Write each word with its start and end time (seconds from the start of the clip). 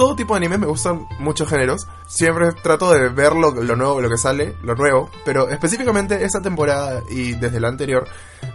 todo 0.00 0.16
tipo 0.16 0.32
de 0.32 0.38
anime, 0.38 0.56
me 0.56 0.66
gustan 0.66 1.06
muchos 1.18 1.48
géneros. 1.48 1.86
Siempre 2.08 2.52
trato 2.62 2.90
de 2.90 3.10
ver 3.10 3.34
lo, 3.34 3.52
nuevo, 3.52 4.00
lo 4.00 4.08
que 4.08 4.16
sale, 4.16 4.56
lo 4.62 4.74
nuevo. 4.74 5.10
Pero 5.24 5.50
específicamente 5.50 6.24
esta 6.24 6.40
temporada 6.40 7.02
y 7.10 7.32
desde 7.32 7.60
la 7.60 7.68
anterior, 7.68 8.08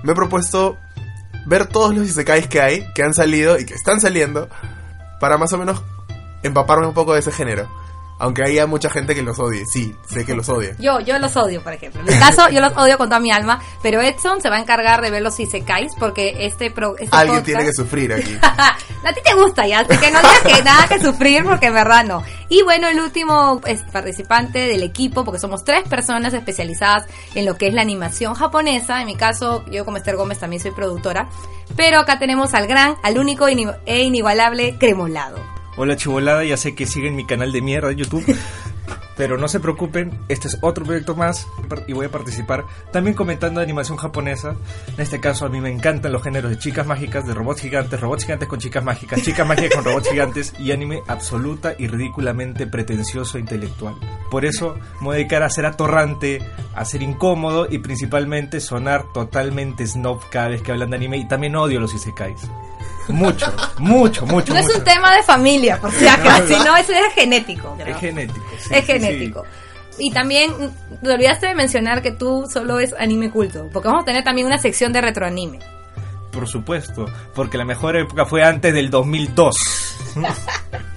me 0.04 0.14
he 0.14 0.16
propuesto 0.16 0.78
ver 1.46 1.68
todos 1.68 1.96
los 1.96 2.06
isekais 2.06 2.48
que 2.48 2.62
hay, 2.62 2.92
que 2.94 3.04
han 3.04 3.14
salido 3.14 3.60
y 3.60 3.66
que 3.66 3.74
están 3.74 4.02
saliendo, 4.02 4.50
para 5.20 5.38
más 5.38 5.54
o 5.54 5.58
menos 5.58 5.82
empaparme 6.44 6.88
un 6.88 6.94
poco 6.94 7.14
de 7.14 7.20
ese 7.20 7.32
género. 7.32 7.70
Aunque 8.18 8.44
haya 8.44 8.66
mucha 8.66 8.90
gente 8.90 9.14
que 9.14 9.22
los 9.22 9.38
odie, 9.40 9.66
sí, 9.66 9.94
sé 10.08 10.26
que 10.26 10.34
los 10.34 10.48
odia. 10.48 10.76
Yo, 10.80 11.00
yo 11.02 11.20
los 11.20 11.36
odio, 11.36 11.62
por 11.62 11.74
ejemplo. 11.74 12.02
En 12.02 12.08
mi 12.08 12.18
caso, 12.18 12.50
yo 12.50 12.62
los 12.62 12.76
odio 12.78 12.98
con 12.98 13.10
toda 13.10 13.20
mi 13.20 13.32
alma, 13.32 13.62
pero 13.82 14.02
Edson 14.02 14.42
se 14.42 14.50
va 14.50 14.56
a 14.56 14.60
encargar 14.60 15.02
de 15.02 15.12
ver 15.12 15.22
los 15.22 15.38
isekais 15.40 15.92
porque 16.00 16.34
este, 16.40 16.72
pro, 16.72 16.96
este 16.98 17.16
Alguien 17.16 17.44
tiene 17.44 17.66
que 17.66 17.74
sufrir 17.74 18.14
aquí. 18.14 18.38
a 18.42 19.14
ti 19.14 19.22
te 19.24 19.34
gusta 19.36 19.68
ya, 19.68 19.82
así 19.82 19.98
que 19.98 20.12
no 20.12 20.20
digas 20.20 20.42
que 20.42 20.64
nada 20.64 20.88
que 20.88 21.00
sufrir 21.00 21.44
porque 21.44 21.68
en 21.68 21.74
verdad 21.74 22.06
no. 22.06 22.24
Y 22.48 22.64
bueno, 22.64 22.88
el 22.88 23.00
último 23.00 23.60
es 23.66 23.82
participante 23.84 24.60
del 24.60 24.84
equipo, 24.84 25.26
porque 25.26 25.40
somos 25.40 25.64
tres 25.64 25.88
personas 25.88 26.34
especializadas 26.34 27.06
en 27.34 27.46
lo 27.46 27.58
que 27.58 27.68
es 27.68 27.74
la 27.74 27.82
animación 27.82 28.34
japonesa. 28.34 29.02
En 29.02 29.08
mi 29.08 29.16
caso, 29.16 29.66
yo 29.70 29.84
como 29.84 29.98
Esther 29.98 30.16
Gómez 30.16 30.40
también 30.40 30.62
soy 30.62 30.72
productora. 30.72 31.28
Pero 31.76 32.00
acá 32.00 32.20
tenemos 32.20 32.54
al 32.54 32.68
gran, 32.68 32.96
al 33.04 33.18
único 33.18 33.48
e 33.48 34.04
inigualable 34.04 34.78
Cremolado. 34.78 35.55
Hola 35.78 35.98
chivolada, 35.98 36.46
ya 36.46 36.56
sé 36.56 36.74
que 36.74 36.86
siguen 36.86 37.18
mi 37.18 37.26
canal 37.26 37.52
de 37.52 37.62
mierda 37.62 37.90
de 37.90 37.98
YouTube. 37.98 38.26
Pero 39.18 39.38
no 39.38 39.48
se 39.48 39.60
preocupen, 39.62 40.20
este 40.28 40.50
es 40.50 40.58
otro 40.62 40.84
proyecto 40.84 41.16
más 41.16 41.48
y 41.88 41.94
voy 41.94 42.08
a 42.08 42.12
participar 42.12 42.66
también 42.92 43.16
comentando 43.16 43.62
animación 43.62 43.98
japonesa. 43.98 44.56
En 44.94 45.02
este 45.02 45.22
caso 45.22 45.46
a 45.46 45.50
mí 45.50 45.62
me 45.62 45.72
encantan 45.72 46.12
los 46.12 46.22
géneros 46.22 46.52
de 46.52 46.60
chicas 46.60 46.86
mágicas, 46.86 47.26
de 47.26 47.34
robots 47.34 47.62
gigantes, 47.62 48.00
robots 48.00 48.24
gigantes 48.24 48.50
con 48.50 48.60
chicas 48.60 48.84
mágicas, 48.84 49.22
chicas 49.22 49.48
mágicas 49.48 49.76
con 49.76 49.86
robots 49.86 50.10
gigantes 50.10 50.54
y 50.60 50.72
anime 50.72 51.02
absoluta 51.08 51.76
y 51.78 51.88
ridículamente 51.88 52.68
pretencioso 52.68 53.38
e 53.38 53.42
intelectual. 53.42 53.96
Por 54.30 54.44
eso 54.44 54.76
me 55.00 55.06
voy 55.06 55.16
a 55.16 55.18
dedicar 55.20 55.44
a 55.44 55.50
ser 55.50 55.66
atorrante, 55.66 56.42
a 56.74 56.84
ser 56.84 57.02
incómodo 57.02 57.68
y 57.70 57.80
principalmente 57.80 58.60
sonar 58.60 59.14
totalmente 59.14 59.88
snob 59.88 60.22
cada 60.30 60.50
vez 60.50 60.62
que 60.62 60.74
hablan 60.74 60.90
de 60.90 60.98
anime 60.98 61.18
y 61.18 61.28
también 61.28 61.56
odio 61.56 61.80
los 61.80 61.94
isekais. 61.94 62.50
Mucho, 63.08 63.54
mucho, 63.78 64.26
mucho. 64.26 64.54
No 64.54 64.60
es 64.60 64.76
un 64.76 64.84
tema 64.84 65.16
de 65.16 65.24
familia, 65.24 65.80
por 65.80 65.92
si 65.92 66.08
acaso, 66.08 66.48
sino 66.48 66.76
eso 66.76 66.92
es 66.92 67.14
genético. 67.14 67.78
Es 67.86 67.98
genético. 67.98 68.46
es 68.72 68.86
genético. 68.86 69.44
Y 69.98 70.12
también 70.12 70.52
te 71.02 71.10
olvidaste 71.10 71.48
de 71.48 71.56
mencionar 71.56 72.02
que 72.02 72.12
tú 72.12 72.46
solo 72.52 72.80
es 72.80 72.94
anime 73.00 73.32
culto, 73.32 73.70
porque 73.72 73.88
vamos 73.88 74.04
a 74.04 74.06
tener 74.06 74.24
también 74.24 74.48
una 74.48 74.58
sección 74.58 74.92
de 74.92 75.02
retroanime. 75.02 75.60
Por 76.32 76.48
supuesto, 76.48 77.06
porque 77.34 77.58
la 77.58 77.64
mejor 77.64 77.96
época 77.96 78.26
fue 78.26 78.44
antes 78.44 78.74
del 78.74 78.90
2002. 78.90 79.56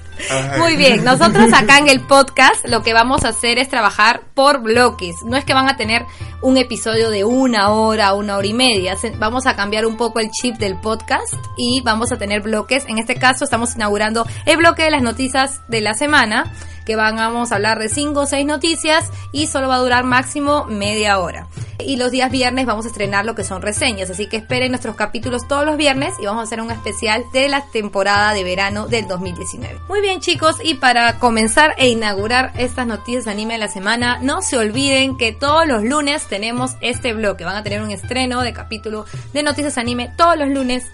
Muy 0.58 0.76
bien, 0.76 1.04
nosotros 1.04 1.52
acá 1.52 1.78
en 1.78 1.88
el 1.88 2.00
podcast 2.00 2.66
lo 2.66 2.82
que 2.82 2.92
vamos 2.92 3.24
a 3.24 3.28
hacer 3.28 3.58
es 3.58 3.68
trabajar 3.68 4.22
por 4.34 4.60
bloques. 4.62 5.16
No 5.24 5.36
es 5.36 5.44
que 5.44 5.54
van 5.54 5.68
a 5.68 5.76
tener 5.76 6.04
un 6.42 6.56
episodio 6.56 7.10
de 7.10 7.24
una 7.24 7.70
hora, 7.70 8.14
una 8.14 8.36
hora 8.36 8.46
y 8.46 8.54
media. 8.54 8.96
Vamos 9.18 9.46
a 9.46 9.56
cambiar 9.56 9.86
un 9.86 9.96
poco 9.96 10.20
el 10.20 10.30
chip 10.30 10.56
del 10.56 10.78
podcast 10.78 11.34
y 11.56 11.80
vamos 11.82 12.12
a 12.12 12.18
tener 12.18 12.42
bloques. 12.42 12.84
En 12.88 12.98
este 12.98 13.14
caso 13.14 13.44
estamos 13.44 13.74
inaugurando 13.74 14.26
el 14.46 14.56
bloque 14.56 14.82
de 14.82 14.90
las 14.90 15.02
noticias 15.02 15.60
de 15.68 15.80
la 15.80 15.94
semana 15.94 16.52
que 16.88 16.96
vamos 16.96 17.52
a 17.52 17.56
hablar 17.56 17.78
de 17.78 17.90
5 17.90 18.18
o 18.18 18.24
6 18.24 18.46
noticias 18.46 19.10
y 19.30 19.46
solo 19.46 19.68
va 19.68 19.74
a 19.74 19.80
durar 19.80 20.04
máximo 20.04 20.64
media 20.64 21.18
hora. 21.18 21.46
Y 21.78 21.96
los 21.96 22.10
días 22.10 22.30
viernes 22.30 22.64
vamos 22.64 22.86
a 22.86 22.88
estrenar 22.88 23.26
lo 23.26 23.34
que 23.34 23.44
son 23.44 23.60
reseñas, 23.60 24.08
así 24.08 24.26
que 24.26 24.38
esperen 24.38 24.72
nuestros 24.72 24.96
capítulos 24.96 25.46
todos 25.46 25.66
los 25.66 25.76
viernes 25.76 26.14
y 26.18 26.24
vamos 26.24 26.40
a 26.40 26.44
hacer 26.44 26.62
un 26.62 26.70
especial 26.70 27.24
de 27.34 27.50
la 27.50 27.66
temporada 27.66 28.32
de 28.32 28.42
verano 28.42 28.88
del 28.88 29.06
2019. 29.06 29.80
Muy 29.86 30.00
bien 30.00 30.20
chicos, 30.20 30.56
y 30.64 30.76
para 30.76 31.18
comenzar 31.18 31.74
e 31.76 31.90
inaugurar 31.90 32.52
estas 32.56 32.86
noticias 32.86 33.26
de 33.26 33.32
anime 33.32 33.52
de 33.52 33.58
la 33.58 33.68
semana, 33.68 34.18
no 34.22 34.40
se 34.40 34.56
olviden 34.56 35.18
que 35.18 35.32
todos 35.32 35.66
los 35.66 35.84
lunes 35.84 36.26
tenemos 36.26 36.76
este 36.80 37.12
bloque, 37.12 37.44
van 37.44 37.56
a 37.56 37.62
tener 37.62 37.82
un 37.82 37.90
estreno 37.90 38.40
de 38.40 38.54
capítulo 38.54 39.04
de 39.34 39.42
noticias 39.42 39.76
anime 39.76 40.10
todos 40.16 40.38
los 40.38 40.48
lunes 40.48 40.86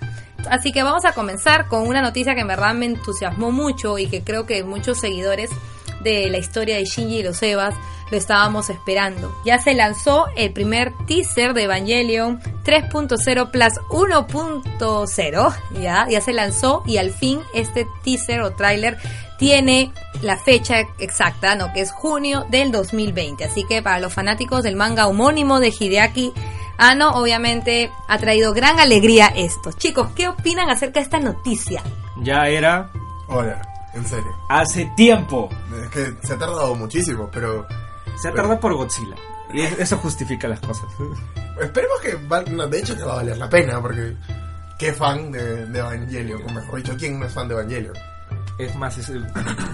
Así 0.50 0.72
que 0.72 0.83
vamos 0.83 1.04
a 1.04 1.12
comenzar 1.12 1.69
con 1.69 1.87
una 1.87 2.03
noticia 2.03 2.34
que 2.34 2.43
en 2.43 2.49
verdad 2.49 2.75
me 2.75 2.87
entusiasmó 2.87 3.50
mucho 3.50 3.99
y 3.99 4.06
que 4.06 4.22
creo 4.22 4.47
que 4.47 4.62
muchos 4.65 4.99
seguidores 4.99 5.50
de 6.04 6.31
la 6.31 6.38
historia 6.38 6.76
de 6.76 6.84
Shinji 6.84 7.19
y 7.19 7.22
los 7.25 7.42
Evas 7.42 7.75
lo 8.10 8.16
estábamos 8.16 8.70
esperando. 8.70 9.34
Ya 9.44 9.59
se 9.59 9.75
lanzó 9.75 10.26
el 10.37 10.53
primer 10.53 10.92
teaser 11.06 11.54
de 11.54 11.65
Evangelion 11.65 12.41
3.0 12.65 13.50
plus 13.50 13.72
1.0, 13.88 15.56
ya, 15.81 16.06
ya 16.09 16.20
se 16.20 16.32
lanzó 16.32 16.84
y 16.87 16.98
al 16.98 17.10
fin 17.10 17.41
este 17.54 17.87
teaser 18.04 18.42
o 18.42 18.54
tráiler 18.54 18.98
tiene 19.38 19.92
la 20.22 20.37
fecha 20.37 20.81
exacta, 21.00 21.56
¿no? 21.56 21.72
que 21.72 21.81
es 21.81 21.91
junio 21.91 22.47
del 22.50 22.71
2020. 22.71 23.44
Así 23.44 23.65
que 23.65 23.82
para 23.82 23.98
los 23.98 24.12
fanáticos 24.12 24.62
del 24.62 24.76
manga 24.76 25.09
homónimo 25.09 25.59
de 25.59 25.72
Hideaki 25.76 26.32
Ano, 26.76 27.10
obviamente 27.10 27.91
ha 28.09 28.19
traído 28.19 28.53
gran 28.53 28.81
alegría 28.81 29.28
esto. 29.28 29.71
Chicos, 29.72 30.09
¿qué 30.16 30.28
opinan 30.28 30.71
acerca 30.71 31.01
de 31.01 31.04
esta 31.04 31.21
noticia? 31.21 31.83
Ya 32.22 32.48
era. 32.48 32.91
Hola. 33.28 33.73
En 33.94 34.04
serio. 34.06 34.36
Hace 34.48 34.91
tiempo. 34.96 35.48
Es 35.82 35.88
que 35.91 36.26
se 36.26 36.34
ha 36.34 36.38
tardado 36.38 36.74
muchísimo, 36.74 37.28
pero. 37.32 37.66
Se 38.20 38.28
ha 38.28 38.32
tardado 38.32 38.60
por 38.60 38.74
Godzilla. 38.74 39.16
Y 39.52 39.60
eso 39.60 39.96
justifica 39.98 40.48
las 40.48 40.60
cosas. 40.60 40.86
Esperemos 41.60 42.00
que. 42.00 42.16
de 42.16 42.78
hecho, 42.78 42.96
que 42.96 43.04
va 43.04 43.12
a 43.12 43.16
valer 43.16 43.38
la 43.38 43.48
pena, 43.48 43.80
porque. 43.80 44.16
¿Qué 44.78 44.92
fan 44.92 45.30
de, 45.30 45.66
de 45.66 45.78
Evangelion? 45.78 46.42
O 46.42 46.52
mejor 46.52 46.82
dicho, 46.82 46.96
¿quién 46.98 47.20
no 47.20 47.26
es 47.26 47.32
fan 47.32 47.46
de 47.46 47.54
Evangelion? 47.54 47.94
Es 48.58 48.74
más, 48.76 48.96
es 48.98 49.10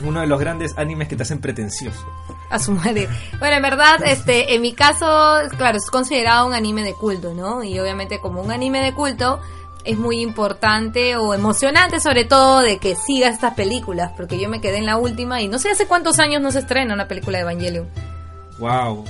uno 0.03 0.21
de 0.21 0.27
los 0.27 0.41
grandes 0.41 0.77
animes 0.79 1.09
que 1.09 1.17
te 1.17 1.23
hacen 1.23 1.41
pretencioso. 1.41 2.07
A 2.49 2.59
su 2.59 2.73
madre. 2.73 3.09
Bueno, 3.39 3.57
en 3.57 3.63
verdad, 3.63 4.03
este, 4.05 4.55
en 4.55 4.63
mi 4.63 4.73
caso, 4.73 5.39
claro, 5.59 5.77
es 5.77 5.91
considerado 5.91 6.47
un 6.47 6.55
anime 6.55 6.83
de 6.83 6.95
culto, 6.95 7.35
¿no? 7.35 7.63
Y 7.63 7.79
obviamente 7.79 8.21
como 8.21 8.41
un 8.41 8.51
anime 8.51 8.83
de 8.83 8.95
culto, 8.95 9.41
es 9.85 9.99
muy 9.99 10.21
importante 10.21 11.17
o 11.17 11.35
emocionante 11.35 12.01
sobre 12.01 12.25
todo 12.25 12.61
de 12.61 12.79
que 12.79 12.95
sigas 12.95 13.35
estas 13.35 13.55
películas, 13.55 14.13
porque 14.17 14.39
yo 14.39 14.49
me 14.49 14.61
quedé 14.61 14.79
en 14.79 14.87
la 14.87 14.97
última 14.97 15.41
y 15.41 15.49
no 15.49 15.59
sé 15.59 15.71
hace 15.71 15.87
cuántos 15.87 16.19
años 16.19 16.43
no 16.43 16.51
se 16.51 16.61
estrena 16.61 16.95
una 16.95 17.09
película 17.09 17.39
de 17.39 17.43
Evangelion. 17.43 17.89
Wow, 18.59 19.05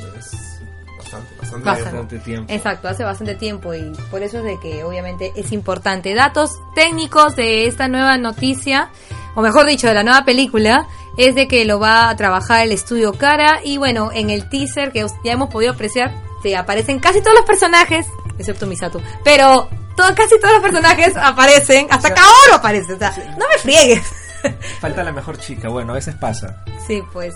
bastante, 0.98 1.34
bastante. 1.36 1.64
Bastante. 1.64 1.64
tiempo. 1.64 1.64
Bastante 1.64 2.18
tiempo. 2.18 2.52
Exacto, 2.52 2.88
hace 2.88 3.04
bastante 3.04 3.34
tiempo 3.34 3.74
y 3.74 3.92
por 4.10 4.22
eso 4.22 4.38
es 4.38 4.44
de 4.44 4.60
que 4.60 4.84
obviamente 4.84 5.32
es 5.34 5.52
importante. 5.52 6.14
Datos 6.14 6.52
técnicos 6.74 7.36
de 7.36 7.66
esta 7.66 7.88
nueva 7.88 8.16
noticia, 8.16 8.90
o 9.34 9.42
mejor 9.42 9.66
dicho, 9.66 9.88
de 9.88 9.94
la 9.94 10.04
nueva 10.04 10.24
película, 10.24 10.86
es 11.16 11.34
de 11.34 11.48
que 11.48 11.64
lo 11.64 11.80
va 11.80 12.08
a 12.08 12.16
trabajar 12.16 12.62
el 12.62 12.72
estudio 12.72 13.12
Cara 13.12 13.60
y 13.64 13.78
bueno, 13.78 14.10
en 14.12 14.30
el 14.30 14.48
teaser 14.48 14.92
que 14.92 15.04
ya 15.24 15.32
hemos 15.32 15.50
podido 15.50 15.72
apreciar, 15.72 16.14
se 16.42 16.56
aparecen 16.56 17.00
casi 17.00 17.20
todos 17.20 17.34
los 17.36 17.44
personajes, 17.44 18.06
excepto 18.38 18.66
Misato, 18.66 19.02
pero 19.24 19.68
todo, 19.96 20.14
casi 20.14 20.38
todos 20.40 20.54
los 20.54 20.62
personajes 20.62 21.16
aparecen, 21.16 21.86
hasta 21.90 22.12
Kaoru 22.14 22.54
aparece, 22.54 22.92
o 22.94 22.98
sea, 22.98 23.12
no 23.38 23.46
me 23.48 23.58
friegues. 23.58 24.02
Falta 24.80 25.02
la 25.02 25.12
mejor 25.12 25.38
chica, 25.38 25.68
bueno, 25.68 25.92
a 25.92 25.96
veces 25.96 26.14
pasa. 26.16 26.62
sí, 26.86 27.02
pues. 27.12 27.34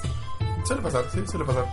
Suele 0.67 0.81
pasar, 0.83 1.05
sí, 1.13 1.23
suele 1.31 1.45
pasar. 1.45 1.67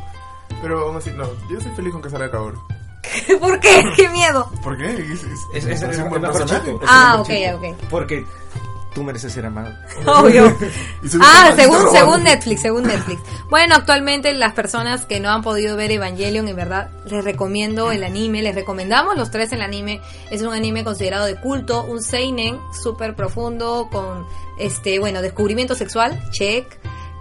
Pero 0.62 0.82
aún 0.88 0.98
así, 0.98 1.12
no, 1.12 1.26
yo 1.50 1.62
soy 1.62 1.72
feliz 1.72 1.94
con 1.94 2.02
que 2.02 2.10
salga 2.10 2.30
Kaoru. 2.30 2.62
¿Por 3.40 3.60
qué? 3.60 3.84
¡Qué 3.96 4.10
miedo! 4.10 4.52
¿Por 4.62 4.78
qué? 4.78 4.92
Es, 4.92 5.24
Es, 5.54 5.66
es, 5.66 5.82
es 5.82 5.98
un 6.00 6.10
buen 6.10 6.22
personaje. 6.22 6.76
Ah, 6.88 7.18
ok, 7.20 7.28
chico. 7.28 7.58
ok. 7.58 7.76
Porque 7.90 8.26
tú 8.94 9.04
mereces 9.04 9.34
ser 9.34 9.46
amado. 9.46 9.74
Obvio. 10.06 10.56
Ah, 11.20 11.52
según, 11.56 11.90
según 11.92 12.24
Netflix, 12.24 12.62
según 12.62 12.84
Netflix. 12.84 13.22
Bueno, 13.50 13.76
actualmente 13.76 14.34
las 14.34 14.54
personas 14.54 15.06
que 15.06 15.20
no 15.20 15.30
han 15.30 15.42
podido 15.42 15.76
ver 15.76 15.92
Evangelion, 15.92 16.48
en 16.48 16.56
verdad, 16.56 16.92
les 17.06 17.24
recomiendo 17.24 17.92
el 17.92 18.04
anime, 18.04 18.42
les 18.42 18.56
recomendamos 18.56 19.18
los 19.18 19.32
tres 19.32 19.52
el 19.52 19.62
anime. 19.62 20.00
Es 20.30 20.42
un 20.42 20.54
anime 20.54 20.84
considerado 20.84 21.26
de 21.26 21.36
culto, 21.36 21.84
un 21.84 22.02
seinen 22.02 22.60
súper 22.84 23.16
profundo 23.16 23.90
con, 23.92 24.26
este, 24.60 25.00
bueno, 25.00 25.22
descubrimiento 25.22 25.76
sexual, 25.76 26.22
check. 26.32 26.66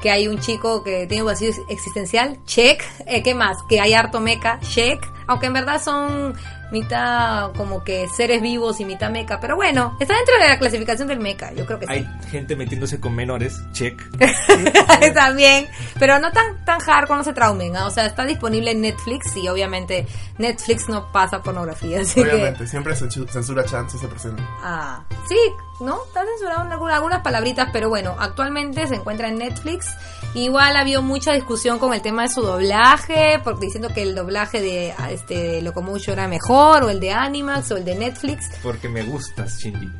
Que 0.03 0.11
hay 0.11 0.29
un 0.29 0.39
chico 0.39 0.83
que 0.83 1.07
tiene 1.07 1.23
un 1.23 1.29
vacío 1.29 1.51
existencial, 1.69 2.39
check. 2.45 2.83
Eh, 3.07 3.23
¿Qué 3.23 3.35
más? 3.35 3.59
Que 3.69 3.81
hay 3.81 3.93
harto 3.95 4.21
mecha, 4.21 4.59
check. 4.61 5.03
Aunque 5.27 5.47
en 5.47 5.53
verdad 5.53 5.81
son 5.83 6.35
mitad 6.73 7.53
como 7.57 7.83
que 7.83 8.07
seres 8.17 8.41
vivos 8.41 8.81
y 8.81 8.85
mitad 8.85 9.11
mecha. 9.11 9.41
Pero 9.41 9.57
bueno, 9.57 9.97
está 10.01 10.15
dentro 10.17 10.35
de 10.39 10.49
la 10.49 10.59
clasificación 10.59 11.09
del 11.09 11.19
mecha, 11.21 11.53
yo 11.53 11.67
creo 11.67 11.79
que 11.79 11.87
sí. 11.87 11.93
Hay 11.93 12.09
gente 12.31 12.55
metiéndose 12.57 13.01
con 13.01 13.15
menores, 13.15 13.61
check. 13.73 14.01
también, 15.15 15.69
pero 15.99 16.19
no 16.19 16.31
tan 16.33 16.65
tan 16.65 16.79
hardcore, 16.81 17.19
no 17.19 17.25
se 17.25 17.33
traumen, 17.33 17.77
¿ah? 17.77 17.87
o 17.87 17.91
sea, 17.91 18.07
está 18.07 18.25
disponible 18.25 18.71
en 18.71 18.81
Netflix 18.83 19.37
y 19.37 19.49
obviamente 19.49 20.07
Netflix 20.39 20.89
no 20.89 21.11
pasa 21.13 21.43
pornografía, 21.43 22.01
así 22.01 22.21
Obviamente, 22.21 22.61
que 22.61 22.67
siempre 22.67 22.95
censu- 22.95 23.29
censura 23.29 23.65
chance 23.65 23.99
se 23.99 24.07
presenta. 24.07 24.43
ah, 24.63 25.03
sí, 25.29 25.39
¿no? 25.81 26.05
Está 26.05 26.25
censurado 26.25 26.65
en 26.65 26.73
algunas, 26.73 27.21
palabritas, 27.21 27.69
pero 27.73 27.89
bueno, 27.89 28.15
actualmente 28.19 28.87
se 28.87 28.95
encuentra 28.95 29.29
en 29.29 29.39
Netflix. 29.39 29.87
Igual 30.35 30.77
ha 30.77 30.81
habido 30.81 31.03
mucha 31.03 31.33
discusión 31.33 31.79
con 31.79 31.93
el 31.93 32.03
tema 32.03 32.23
de 32.23 32.29
su 32.29 32.43
doblaje, 32.43 33.41
porque 33.43 33.67
diciendo 33.67 33.89
que 33.93 34.03
el 34.03 34.15
doblaje 34.15 34.61
de 34.61 34.95
este 35.11 35.35
de 35.35 35.63
Locomotion 35.63 36.19
era 36.19 36.29
mejor, 36.29 36.85
o 36.85 36.91
el 36.91 37.01
de 37.01 37.13
Animax, 37.13 37.71
o 37.73 37.77
el 37.77 37.85
de 37.85 37.95
Netflix. 37.95 38.51
Porque 38.63 38.89
me 38.89 39.03
gustas, 39.03 39.59
Shinji. 39.59 39.91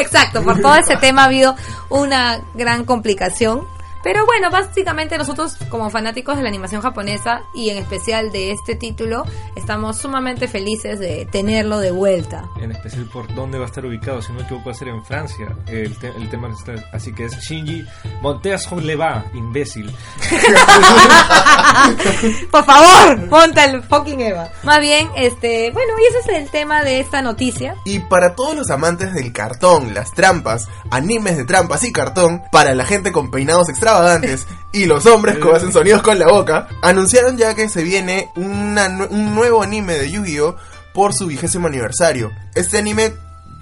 Exacto, 0.00 0.42
por 0.42 0.60
todo 0.60 0.76
ese 0.76 0.96
tema 0.96 1.22
ha 1.22 1.26
habido 1.26 1.54
una 1.90 2.40
gran 2.54 2.84
complicación. 2.84 3.62
Pero 4.02 4.24
bueno, 4.26 4.50
básicamente 4.50 5.18
nosotros 5.18 5.56
como 5.68 5.90
fanáticos 5.90 6.36
de 6.36 6.42
la 6.42 6.48
animación 6.48 6.80
japonesa 6.82 7.42
y 7.54 7.70
en 7.70 7.78
especial 7.78 8.30
de 8.32 8.52
este 8.52 8.74
título, 8.74 9.24
estamos 9.56 9.98
sumamente 9.98 10.48
felices 10.48 10.98
de 10.98 11.26
tenerlo 11.30 11.78
de 11.78 11.90
vuelta. 11.90 12.44
En 12.60 12.72
especial 12.72 13.04
por 13.12 13.32
dónde 13.34 13.58
va 13.58 13.64
a 13.64 13.68
estar 13.68 13.84
ubicado. 13.84 14.22
Si 14.22 14.32
no 14.32 14.38
me 14.38 14.44
equivoco, 14.44 14.66
va 14.66 14.72
a 14.72 14.74
ser 14.74 14.88
en 14.88 15.04
Francia. 15.04 15.48
El, 15.66 15.96
te- 15.98 16.08
el 16.08 16.28
tema 16.30 16.48
está- 16.48 16.84
Así 16.92 17.12
que 17.12 17.26
es 17.26 17.36
Shinji 17.38 17.84
Monteas 18.22 18.70
le 18.72 18.96
va, 18.96 19.24
imbécil. 19.34 19.94
Por 22.50 22.64
favor, 22.64 23.28
ponte 23.28 23.64
el 23.64 23.82
fucking 23.82 24.20
Eva. 24.20 24.48
Más 24.62 24.80
bien, 24.80 25.08
este, 25.16 25.70
bueno, 25.72 25.92
y 25.98 26.06
ese 26.08 26.18
es 26.32 26.38
el 26.42 26.50
tema 26.50 26.82
de 26.82 27.00
esta 27.00 27.22
noticia. 27.22 27.76
Y 27.84 28.00
para 28.00 28.34
todos 28.34 28.56
los 28.56 28.70
amantes 28.70 29.12
del 29.14 29.32
cartón, 29.32 29.94
las 29.94 30.12
trampas, 30.12 30.68
animes 30.90 31.36
de 31.36 31.44
trampas 31.44 31.84
y 31.84 31.92
cartón, 31.92 32.42
para 32.52 32.74
la 32.74 32.84
gente 32.84 33.12
con 33.12 33.30
peinados 33.30 33.68
extravagantes 33.88 34.46
y 34.72 34.86
los 34.86 35.06
hombres 35.06 35.38
que 35.38 35.50
hacen 35.50 35.72
sonidos 35.72 36.02
con 36.02 36.18
la 36.18 36.26
boca, 36.28 36.68
anunciaron 36.82 37.36
ya 37.36 37.54
que 37.54 37.68
se 37.68 37.82
viene 37.82 38.28
una 38.36 38.86
un 39.10 39.34
nuevo 39.34 39.62
anime 39.62 39.94
de 39.94 40.10
Yu-Gi-Oh! 40.10 40.56
por 40.92 41.14
su 41.14 41.26
vigésimo 41.26 41.68
aniversario. 41.68 42.30
Este 42.54 42.78
anime, 42.78 43.12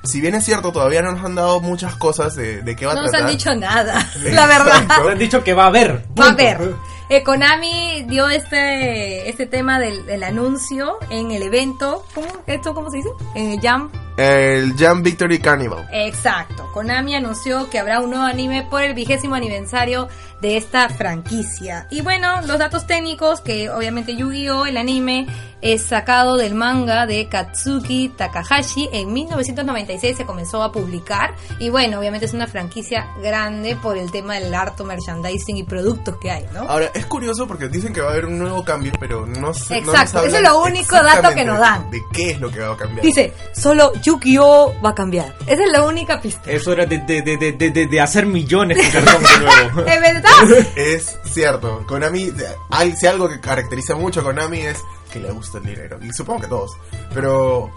si 0.05 0.21
bien 0.21 0.35
es 0.35 0.45
cierto, 0.45 0.73
todavía 0.73 1.03
no 1.03 1.13
nos 1.13 1.25
han 1.25 1.35
dado 1.35 1.61
muchas 1.61 1.95
cosas 1.97 2.35
de, 2.35 2.63
de 2.63 2.77
qué 2.77 2.87
va 2.87 2.95
No 2.95 3.01
a 3.01 3.03
nos 3.03 3.11
tratar. 3.13 3.29
han 3.29 3.37
dicho 3.37 3.55
nada, 3.55 4.11
la 4.23 4.47
verdad. 4.47 4.87
Te 5.05 5.11
han 5.13 5.19
dicho 5.19 5.45
que 5.45 5.53
va 5.55 5.65
a 5.65 5.69
haber. 5.69 6.05
Va 6.19 6.25
a 6.25 6.37
punto. 6.37 6.37
ver. 6.37 6.75
Eh, 7.09 7.23
Konami 7.23 8.05
dio 8.09 8.29
este 8.29 9.29
este 9.29 9.47
tema 9.47 9.79
del, 9.79 10.07
del 10.07 10.25
anuncio 10.25 10.97
en 11.11 11.31
el 11.31 11.43
evento. 11.43 12.05
¿Cómo? 12.15 12.27
¿Esto 12.47 12.75
cómo 12.75 12.91
se 12.91 12.97
dice? 12.97 13.11
En 13.37 13.53
el 13.53 13.61
Jam. 13.61 13.91
El 14.17 14.75
Jam 14.77 15.03
Victory 15.03 15.39
Carnival. 15.39 15.87
Exacto. 15.93 16.71
Konami 16.73 17.15
anunció 17.15 17.69
que 17.69 17.79
habrá 17.79 18.01
un 18.01 18.11
nuevo 18.11 18.25
anime 18.25 18.67
por 18.71 18.83
el 18.83 18.95
vigésimo 18.95 19.35
aniversario 19.35 20.09
de 20.41 20.57
esta 20.57 20.89
franquicia. 20.89 21.87
Y 21.91 22.03
bueno, 22.03 22.41
los 22.43 22.59
datos 22.59 22.87
técnicos, 22.87 23.41
que 23.41 23.71
obviamente 23.71 24.17
Yu-Gi-Oh! 24.17 24.67
el 24.67 24.77
anime 24.77 25.27
es 25.63 25.83
sacado 25.83 26.37
del 26.37 26.55
manga 26.55 27.07
de 27.07 27.29
Katsuki 27.29 28.11
Takahashi. 28.11 28.89
En 28.93 29.13
1996 29.13 30.17
se 30.19 30.27
comenzó 30.27 30.63
a 30.63 30.71
publicar. 30.71 31.35
Y 31.59 31.71
bueno, 31.71 31.99
obviamente 31.99 32.27
es 32.27 32.35
una 32.35 32.47
franquicia 32.47 33.09
grande 33.23 33.77
por 33.77 33.97
el 33.97 34.11
tema 34.11 34.35
del 34.35 34.55
harto 34.55 34.85
merchandising 34.85 35.57
y 35.57 35.63
productos 35.63 36.17
que 36.19 36.31
hay, 36.31 36.47
¿no? 36.53 36.61
Ahora, 36.69 36.91
es 36.95 37.07
curioso 37.07 37.47
porque 37.47 37.69
dicen 37.69 37.93
que 37.93 38.01
va 38.01 38.09
a 38.09 38.13
haber 38.13 38.27
un 38.27 38.39
nuevo 38.39 38.65
cambio, 38.65 38.93
pero 39.01 39.27
no 39.27 39.55
sé. 39.55 39.81
no 39.81 39.93
Exacto, 39.93 40.19
nos 40.19 40.29
eso 40.29 40.37
es 40.37 40.43
lo 40.43 40.63
único 40.63 40.97
dato 40.97 41.35
que 41.35 41.45
nos 41.45 41.59
dan. 41.59 41.91
De 41.91 42.03
qué 42.13 42.31
es 42.33 42.41
lo 42.41 42.51
que 42.51 42.61
va 42.61 42.75
a 42.75 42.77
cambiar. 42.77 43.05
Dice, 43.05 43.33
solo 43.53 43.93
Yu-Gi-Oh 44.07 44.75
va 44.85 44.91
a 44.91 44.95
cambiar. 44.95 45.35
Esa 45.47 45.65
es 45.65 45.71
la 45.73 45.83
única 45.85 46.21
pista. 46.21 46.49
Eso 46.51 46.73
era 46.73 46.87
de, 46.87 46.99
de, 46.99 47.23
de, 47.23 47.37
de, 47.37 47.53
de, 47.71 47.87
de 47.87 48.01
hacer 48.01 48.25
millones 48.27 48.77
de 48.79 48.89
cartón 48.91 49.23
de 49.23 49.45
nuevo. 49.45 49.81
¿Es 49.91 50.01
verdad? 50.01 50.67
Es 50.77 51.19
cierto, 51.25 51.85
Konami, 51.87 52.33
hay- 52.71 52.93
si 52.97 53.07
algo 53.07 53.29
que 53.29 53.41
caracteriza 53.41 53.97
mucho 53.97 54.21
a 54.21 54.23
Konami 54.23 54.61
es 54.61 54.79
que 55.13 55.19
le 55.19 55.31
gusta 55.33 55.59
el 55.59 55.65
dinero. 55.65 55.99
Y 56.03 56.13
supongo 56.13 56.41
que 56.43 56.47
todos. 56.47 56.71
Pero 57.13 57.71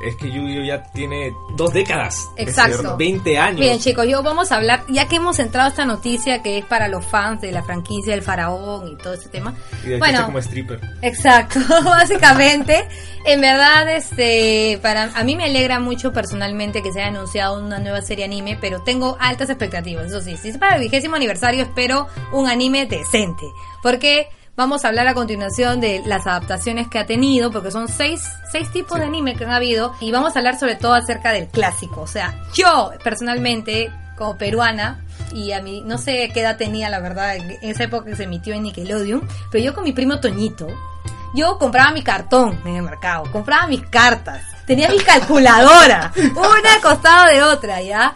Es 0.00 0.16
que 0.16 0.30
Yu-Gi-Oh 0.30 0.64
ya 0.64 0.82
tiene 0.92 1.34
dos 1.56 1.72
décadas. 1.74 2.30
Exacto. 2.36 2.78
cierto. 2.78 2.96
20 2.96 3.38
años. 3.38 3.60
Bien, 3.60 3.78
chicos, 3.78 4.06
yo 4.08 4.22
vamos 4.22 4.50
a 4.50 4.56
hablar, 4.56 4.84
ya 4.88 5.06
que 5.06 5.16
hemos 5.16 5.38
entrado 5.38 5.66
a 5.66 5.70
esta 5.70 5.84
noticia 5.84 6.42
que 6.42 6.58
es 6.58 6.64
para 6.64 6.88
los 6.88 7.04
fans 7.04 7.42
de 7.42 7.52
la 7.52 7.62
franquicia 7.62 8.14
del 8.14 8.22
faraón 8.22 8.88
y 8.88 8.96
todo 8.96 9.14
ese 9.14 9.28
tema. 9.28 9.54
Y 9.84 9.90
de 9.90 9.98
Bueno, 9.98 10.24
como 10.24 10.38
stripper. 10.38 10.80
Exacto, 11.02 11.60
básicamente, 11.84 12.86
en 13.26 13.40
verdad, 13.42 13.94
este, 13.94 14.78
para 14.80 15.10
a 15.14 15.24
mí 15.24 15.36
me 15.36 15.44
alegra 15.44 15.80
mucho 15.80 16.12
personalmente 16.12 16.82
que 16.82 16.92
se 16.92 17.00
haya 17.00 17.08
anunciado 17.08 17.62
una 17.62 17.78
nueva 17.78 18.00
serie 18.00 18.24
anime, 18.24 18.56
pero 18.58 18.82
tengo 18.82 19.18
altas 19.20 19.50
expectativas, 19.50 20.06
eso 20.06 20.22
sí, 20.22 20.36
si 20.38 20.48
es 20.48 20.58
para 20.58 20.76
el 20.76 20.82
vigésimo 20.82 21.16
aniversario 21.16 21.62
espero 21.62 22.06
un 22.32 22.48
anime 22.48 22.86
decente, 22.86 23.44
porque 23.82 24.28
vamos 24.60 24.84
a 24.84 24.88
hablar 24.88 25.08
a 25.08 25.14
continuación 25.14 25.80
de 25.80 26.02
las 26.04 26.26
adaptaciones 26.26 26.86
que 26.86 26.98
ha 26.98 27.06
tenido, 27.06 27.50
porque 27.50 27.70
son 27.70 27.88
seis, 27.88 28.30
seis 28.52 28.70
tipos 28.70 28.98
de 28.98 29.06
anime 29.06 29.34
que 29.34 29.44
han 29.44 29.52
habido, 29.52 29.94
y 30.00 30.12
vamos 30.12 30.36
a 30.36 30.40
hablar 30.40 30.58
sobre 30.58 30.74
todo 30.74 30.92
acerca 30.92 31.32
del 31.32 31.48
clásico, 31.48 32.02
o 32.02 32.06
sea, 32.06 32.38
yo 32.52 32.92
personalmente, 33.02 33.90
como 34.18 34.36
peruana, 34.36 35.02
y 35.32 35.52
a 35.52 35.62
mí, 35.62 35.82
no 35.86 35.96
sé 35.96 36.30
qué 36.34 36.42
edad 36.42 36.58
tenía, 36.58 36.90
la 36.90 37.00
verdad, 37.00 37.36
en 37.36 37.56
esa 37.62 37.84
época 37.84 38.10
que 38.10 38.16
se 38.16 38.24
emitió 38.24 38.52
en 38.52 38.64
Nickelodeon, 38.64 39.26
pero 39.50 39.64
yo 39.64 39.74
con 39.74 39.82
mi 39.82 39.92
primo 39.92 40.20
Toñito, 40.20 40.66
yo 41.34 41.56
compraba 41.56 41.92
mi 41.92 42.02
cartón 42.02 42.60
en 42.66 42.76
el 42.76 42.82
mercado, 42.82 43.32
compraba 43.32 43.66
mis 43.66 43.80
cartas, 43.86 44.42
tenía 44.66 44.90
mi 44.90 44.98
calculadora, 44.98 46.12
una 46.36 46.74
al 46.74 46.80
costado 46.82 47.30
de 47.30 47.42
otra, 47.42 47.80
¿ya? 47.80 48.14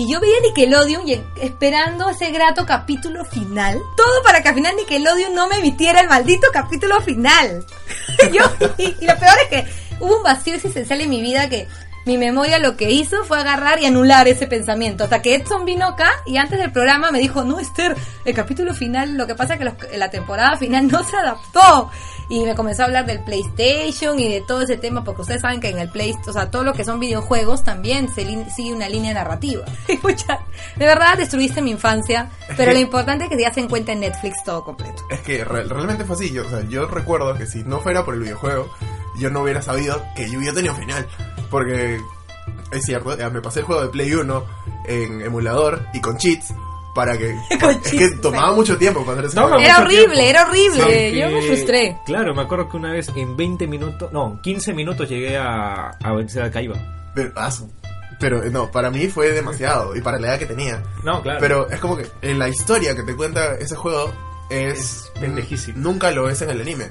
Y 0.00 0.10
yo 0.10 0.18
veía 0.18 0.40
Nickelodeon 0.40 1.06
y 1.06 1.22
esperando 1.42 2.08
ese 2.08 2.30
grato 2.30 2.64
capítulo 2.64 3.22
final. 3.26 3.78
Todo 3.98 4.22
para 4.24 4.42
que 4.42 4.48
al 4.48 4.54
final 4.54 4.74
Nickelodeon 4.76 5.34
no 5.34 5.46
me 5.46 5.56
emitiera 5.56 6.00
el 6.00 6.08
maldito 6.08 6.46
capítulo 6.54 7.02
final. 7.02 7.66
yo, 8.32 8.42
y, 8.78 8.96
y 8.98 9.04
lo 9.04 9.18
peor 9.18 9.36
es 9.42 9.48
que 9.50 9.66
hubo 10.00 10.16
un 10.16 10.22
vacío 10.22 10.54
existencial 10.54 11.02
en 11.02 11.10
mi 11.10 11.20
vida 11.20 11.50
que 11.50 11.68
mi 12.10 12.18
memoria 12.18 12.58
lo 12.58 12.76
que 12.76 12.90
hizo 12.90 13.24
fue 13.24 13.38
agarrar 13.38 13.80
y 13.80 13.86
anular 13.86 14.26
ese 14.26 14.46
pensamiento. 14.48 15.04
Hasta 15.04 15.22
que 15.22 15.36
Edson 15.36 15.64
vino 15.64 15.86
acá 15.86 16.10
y 16.26 16.36
antes 16.38 16.58
del 16.58 16.72
programa 16.72 17.10
me 17.12 17.20
dijo, 17.20 17.44
no 17.44 17.60
Esther, 17.60 17.96
el 18.24 18.34
capítulo 18.34 18.74
final, 18.74 19.16
lo 19.16 19.26
que 19.28 19.34
pasa 19.36 19.52
es 19.54 19.58
que 19.60 19.64
los- 19.66 19.74
la 19.96 20.10
temporada 20.10 20.56
final 20.56 20.88
no 20.90 21.04
se 21.04 21.16
adaptó. 21.16 21.90
Y 22.28 22.44
me 22.44 22.54
comenzó 22.54 22.82
a 22.82 22.86
hablar 22.86 23.06
del 23.06 23.20
PlayStation 23.24 24.18
y 24.20 24.28
de 24.32 24.40
todo 24.40 24.62
ese 24.62 24.76
tema, 24.76 25.02
porque 25.02 25.22
ustedes 25.22 25.40
saben 25.40 25.60
que 25.60 25.68
en 25.70 25.78
el 25.80 25.88
PlayStation, 25.88 26.30
o 26.30 26.32
sea, 26.32 26.48
todo 26.50 26.62
lo 26.62 26.74
que 26.74 26.84
son 26.84 27.00
videojuegos 27.00 27.64
también 27.64 28.08
se 28.14 28.24
sigue 28.54 28.72
una 28.72 28.88
línea 28.88 29.12
narrativa. 29.14 29.64
De 30.76 30.86
verdad 30.86 31.16
destruiste 31.16 31.60
mi 31.62 31.70
infancia, 31.72 32.30
pero 32.56 32.72
lo 32.72 32.78
importante 32.78 33.24
es 33.24 33.30
que 33.30 33.40
ya 33.40 33.52
se 33.52 33.60
encuentra 33.60 33.94
en 33.94 34.00
Netflix 34.00 34.42
todo 34.44 34.64
completo. 34.64 35.02
es 35.10 35.20
que 35.20 35.44
re- 35.44 35.64
realmente 35.64 36.04
fue 36.04 36.16
así. 36.16 36.32
Yo, 36.32 36.46
o 36.46 36.50
sea, 36.50 36.62
yo 36.68 36.86
recuerdo 36.86 37.34
que 37.36 37.46
si 37.46 37.62
no 37.64 37.80
fuera 37.80 38.04
por 38.04 38.14
el 38.14 38.20
videojuego, 38.20 38.70
yo 39.18 39.30
no 39.30 39.40
hubiera 39.42 39.60
sabido 39.62 40.02
que 40.14 40.30
Yu-Gi-Oh 40.30 40.54
tenía 40.54 40.70
un 40.72 40.78
final. 40.78 41.06
Porque 41.50 42.00
es 42.72 42.84
cierto, 42.84 43.16
ya 43.16 43.30
me 43.30 43.40
pasé 43.40 43.60
el 43.60 43.66
juego 43.66 43.82
de 43.82 43.88
Play 43.88 44.12
1 44.14 44.44
en 44.86 45.22
emulador 45.22 45.82
y 45.92 46.00
con 46.00 46.16
cheats. 46.16 46.54
para 46.94 47.16
que... 47.18 47.36
Es 47.84 47.90
que 47.90 48.10
tomaba 48.20 48.52
mucho 48.52 48.76
tiempo 48.76 49.04
para 49.04 49.18
hacer 49.18 49.26
ese 49.26 49.40
juego. 49.40 49.58
Era 49.58 49.80
horrible, 49.80 50.06
tiempo. 50.06 50.20
era 50.22 50.46
horrible. 50.46 51.18
Yo 51.18 51.30
me 51.30 51.42
frustré. 51.42 51.98
Claro, 52.06 52.34
me 52.34 52.42
acuerdo 52.42 52.68
que 52.68 52.76
una 52.76 52.92
vez 52.92 53.10
en 53.14 53.36
20 53.36 53.66
minutos, 53.66 54.12
no, 54.12 54.40
15 54.42 54.72
minutos 54.74 55.08
llegué 55.08 55.36
a, 55.36 55.90
a 55.90 56.12
vencer 56.12 56.42
a 56.42 56.50
Kaiba. 56.50 56.76
Pero, 57.14 57.32
ah, 57.36 57.50
pero, 58.18 58.44
no, 58.50 58.70
para 58.70 58.90
mí 58.90 59.08
fue 59.08 59.30
demasiado, 59.30 59.96
y 59.96 60.00
para 60.00 60.18
la 60.18 60.28
edad 60.28 60.38
que 60.38 60.46
tenía. 60.46 60.82
No, 61.04 61.22
claro. 61.22 61.38
Pero 61.40 61.70
es 61.70 61.80
como 61.80 61.96
que 61.96 62.06
en 62.22 62.38
la 62.38 62.48
historia 62.48 62.94
que 62.94 63.02
te 63.02 63.16
cuenta 63.16 63.54
ese 63.54 63.76
juego 63.76 64.12
es... 64.50 64.78
Es 64.78 65.12
pendejísimo. 65.20 65.78
Nunca 65.78 66.10
lo 66.10 66.24
ves 66.24 66.42
en 66.42 66.50
el 66.50 66.60
anime. 66.60 66.90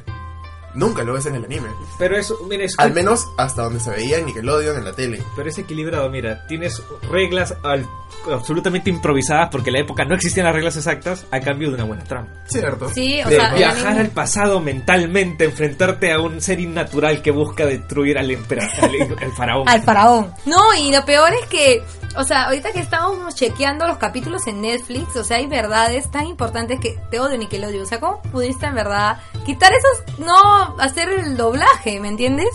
Nunca 0.74 1.04
lo 1.04 1.14
ves 1.14 1.26
en 1.26 1.36
el 1.36 1.46
anime. 1.46 1.70
Pero 1.98 2.18
eso, 2.18 2.38
mira, 2.48 2.64
es 2.64 2.76
Al 2.78 2.94
menos 2.94 3.28
hasta 3.38 3.64
donde 3.64 3.80
se 3.80 3.90
veía 3.90 4.18
en 4.20 4.26
Nickelodeon 4.28 4.78
en 4.78 4.86
la 4.86 4.94
tele. 4.94 5.22
Pero 5.36 5.50
es 5.50 5.58
equilibrado, 5.58 6.10
mira, 6.10 6.46
tienes 6.48 6.82
reglas 7.10 7.56
al- 7.64 7.88
absolutamente 8.32 8.90
improvisadas 8.90 9.50
porque 9.52 9.70
en 9.70 9.74
la 9.76 9.80
época 9.82 10.06
no 10.06 10.16
existían 10.16 10.46
las 10.46 10.54
reglas 10.56 10.76
exactas 10.78 11.26
a 11.32 11.40
cambio 11.40 11.70
de 11.70 11.76
una 11.76 11.84
buena 11.86 12.04
trama. 12.04 12.28
Cierto. 12.46 12.90
Sí, 12.90 13.22
o 13.24 13.30
de 13.30 13.36
sea, 13.38 13.54
viajar 13.54 13.94
anime- 13.94 14.00
al 14.02 14.08
pasado 14.10 14.60
mentalmente, 14.60 15.46
enfrentarte 15.46 16.12
a 16.12 16.20
un 16.20 16.42
ser 16.42 16.60
innatural 16.60 17.22
que 17.22 17.32
busca 17.32 17.66
destruir 17.66 18.18
al, 18.18 18.30
empera- 18.30 18.70
al, 18.82 19.18
al 19.24 19.32
faraón. 19.34 19.68
al 19.70 19.82
faraón. 19.84 20.34
No, 20.46 20.74
y 20.76 20.92
lo 20.92 21.04
peor 21.06 21.32
es 21.42 21.48
que, 21.48 21.84
o 22.16 22.24
sea, 22.24 22.46
ahorita 22.46 22.72
que 22.72 22.80
estábamos 22.80 23.36
chequeando 23.36 23.88
los 23.88 23.98
capítulos 23.98 24.48
en 24.48 24.62
Netflix, 24.62 25.16
o 25.16 25.24
sea, 25.24 25.38
hay 25.38 25.48
verdades 25.48 26.10
tan 26.10 26.28
importantes 26.28 26.80
que 26.80 27.00
te 27.12 27.20
odio 27.20 27.38
Nickelodeon. 27.38 27.84
O 27.84 27.86
sea, 27.86 28.00
¿cómo 28.00 28.22
pudiste 28.24 28.66
en 28.66 28.76
verdad 28.76 29.20
quitar 29.46 29.72
esos, 29.74 30.18
no 30.20 30.80
hacer 30.80 31.10
el 31.10 31.38
doblaje, 31.38 32.00
¿me 32.00 32.08
entiendes? 32.08 32.50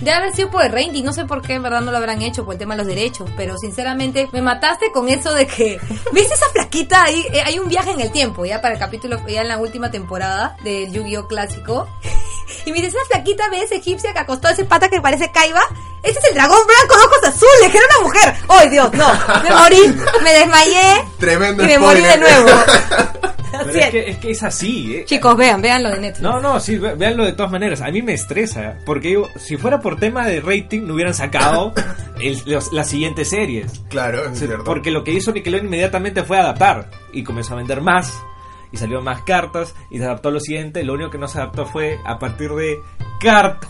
De 0.00 0.10
haber 0.10 0.34
sido 0.34 0.50
por 0.50 0.62
el 0.62 0.72
rating, 0.72 1.04
no 1.04 1.12
sé 1.12 1.24
por 1.24 1.40
qué 1.40 1.54
en 1.54 1.62
verdad 1.62 1.80
no 1.80 1.90
lo 1.90 1.96
habrán 1.96 2.20
hecho 2.20 2.44
por 2.44 2.54
el 2.54 2.58
tema 2.58 2.74
de 2.74 2.78
los 2.78 2.86
derechos, 2.86 3.30
pero 3.36 3.56
sinceramente 3.56 4.28
me 4.32 4.42
mataste 4.42 4.92
con 4.92 5.08
eso 5.08 5.32
de 5.32 5.46
que, 5.46 5.80
¿viste 6.12 6.34
esa 6.34 6.50
flaquita 6.50 7.04
ahí? 7.04 7.24
Eh, 7.32 7.42
hay 7.44 7.58
un 7.58 7.68
viaje 7.68 7.92
en 7.92 8.00
el 8.00 8.12
tiempo, 8.12 8.44
ya 8.44 8.60
para 8.60 8.74
el 8.74 8.80
capítulo, 8.80 9.26
ya 9.26 9.40
en 9.40 9.48
la 9.48 9.58
última 9.58 9.90
temporada 9.90 10.56
del 10.64 10.92
Yu-Gi-Oh! 10.92 11.26
clásico. 11.26 11.88
Y 12.64 12.72
me 12.72 12.80
dice, 12.80 12.88
esa 12.88 13.04
flaquita 13.06 13.48
ves 13.48 13.70
egipcia 13.72 14.12
que 14.12 14.18
acostó 14.18 14.48
a 14.48 14.52
ese 14.52 14.64
pata 14.64 14.88
que 14.88 15.00
parece 15.00 15.30
Kaiba. 15.30 15.62
Ese 16.06 16.18
es 16.18 16.24
el 16.28 16.34
dragón 16.34 16.58
blanco 16.66 16.96
de 16.96 17.04
ojos 17.04 17.18
azules, 17.24 17.70
que 17.72 17.78
era 17.78 17.86
una 17.98 18.06
mujer. 18.06 18.34
¡Ay, 18.48 18.68
Dios! 18.70 18.92
No, 18.94 19.08
me 19.42 19.50
morí, 19.50 19.94
me 20.22 20.32
desmayé 20.32 21.04
Tremendo 21.18 21.64
y 21.64 21.66
me 21.66 21.78
morí 21.78 22.02
de 22.02 22.18
nuevo. 22.18 22.48
Pero 23.64 23.70
es 23.80 23.90
que, 23.90 24.10
es 24.10 24.18
que 24.18 24.30
es 24.32 24.42
así, 24.42 24.96
¿eh? 24.96 25.04
Chicos, 25.06 25.34
vean, 25.36 25.62
vean 25.62 25.82
lo 25.82 25.88
de 25.90 25.98
Netflix. 25.98 26.20
No, 26.20 26.40
no, 26.40 26.60
sí, 26.60 26.76
ve- 26.76 26.94
véanlo 26.94 27.24
de 27.24 27.32
todas 27.32 27.50
maneras. 27.50 27.80
A 27.80 27.90
mí 27.90 28.02
me 28.02 28.12
estresa, 28.12 28.76
porque 28.84 29.08
digo, 29.08 29.30
si 29.38 29.56
fuera 29.56 29.80
por 29.80 29.98
tema 29.98 30.26
de 30.26 30.40
rating, 30.40 30.82
no 30.86 30.92
hubieran 30.94 31.14
sacado 31.14 31.72
el- 32.20 32.42
los- 32.44 32.72
las 32.72 32.88
siguientes 32.88 33.30
series. 33.30 33.72
Claro, 33.88 34.26
es 34.30 34.38
Sí, 34.38 34.46
cierto. 34.46 34.64
Porque 34.64 34.90
lo 34.90 35.02
que 35.04 35.12
hizo 35.12 35.32
Nickelodeon 35.32 35.66
inmediatamente 35.66 36.22
fue 36.22 36.38
adaptar 36.38 36.90
y 37.12 37.24
comenzó 37.24 37.54
a 37.54 37.56
vender 37.56 37.80
más 37.80 38.12
y 38.72 38.76
salieron 38.76 39.04
más 39.04 39.22
cartas 39.22 39.74
y 39.90 39.98
se 39.98 40.04
adaptó 40.04 40.28
a 40.28 40.32
lo 40.32 40.40
siguiente. 40.40 40.84
Lo 40.84 40.92
único 40.92 41.10
que 41.10 41.18
no 41.18 41.26
se 41.28 41.38
adaptó 41.38 41.64
fue 41.64 41.98
a 42.04 42.18
partir 42.18 42.50
de 42.52 42.78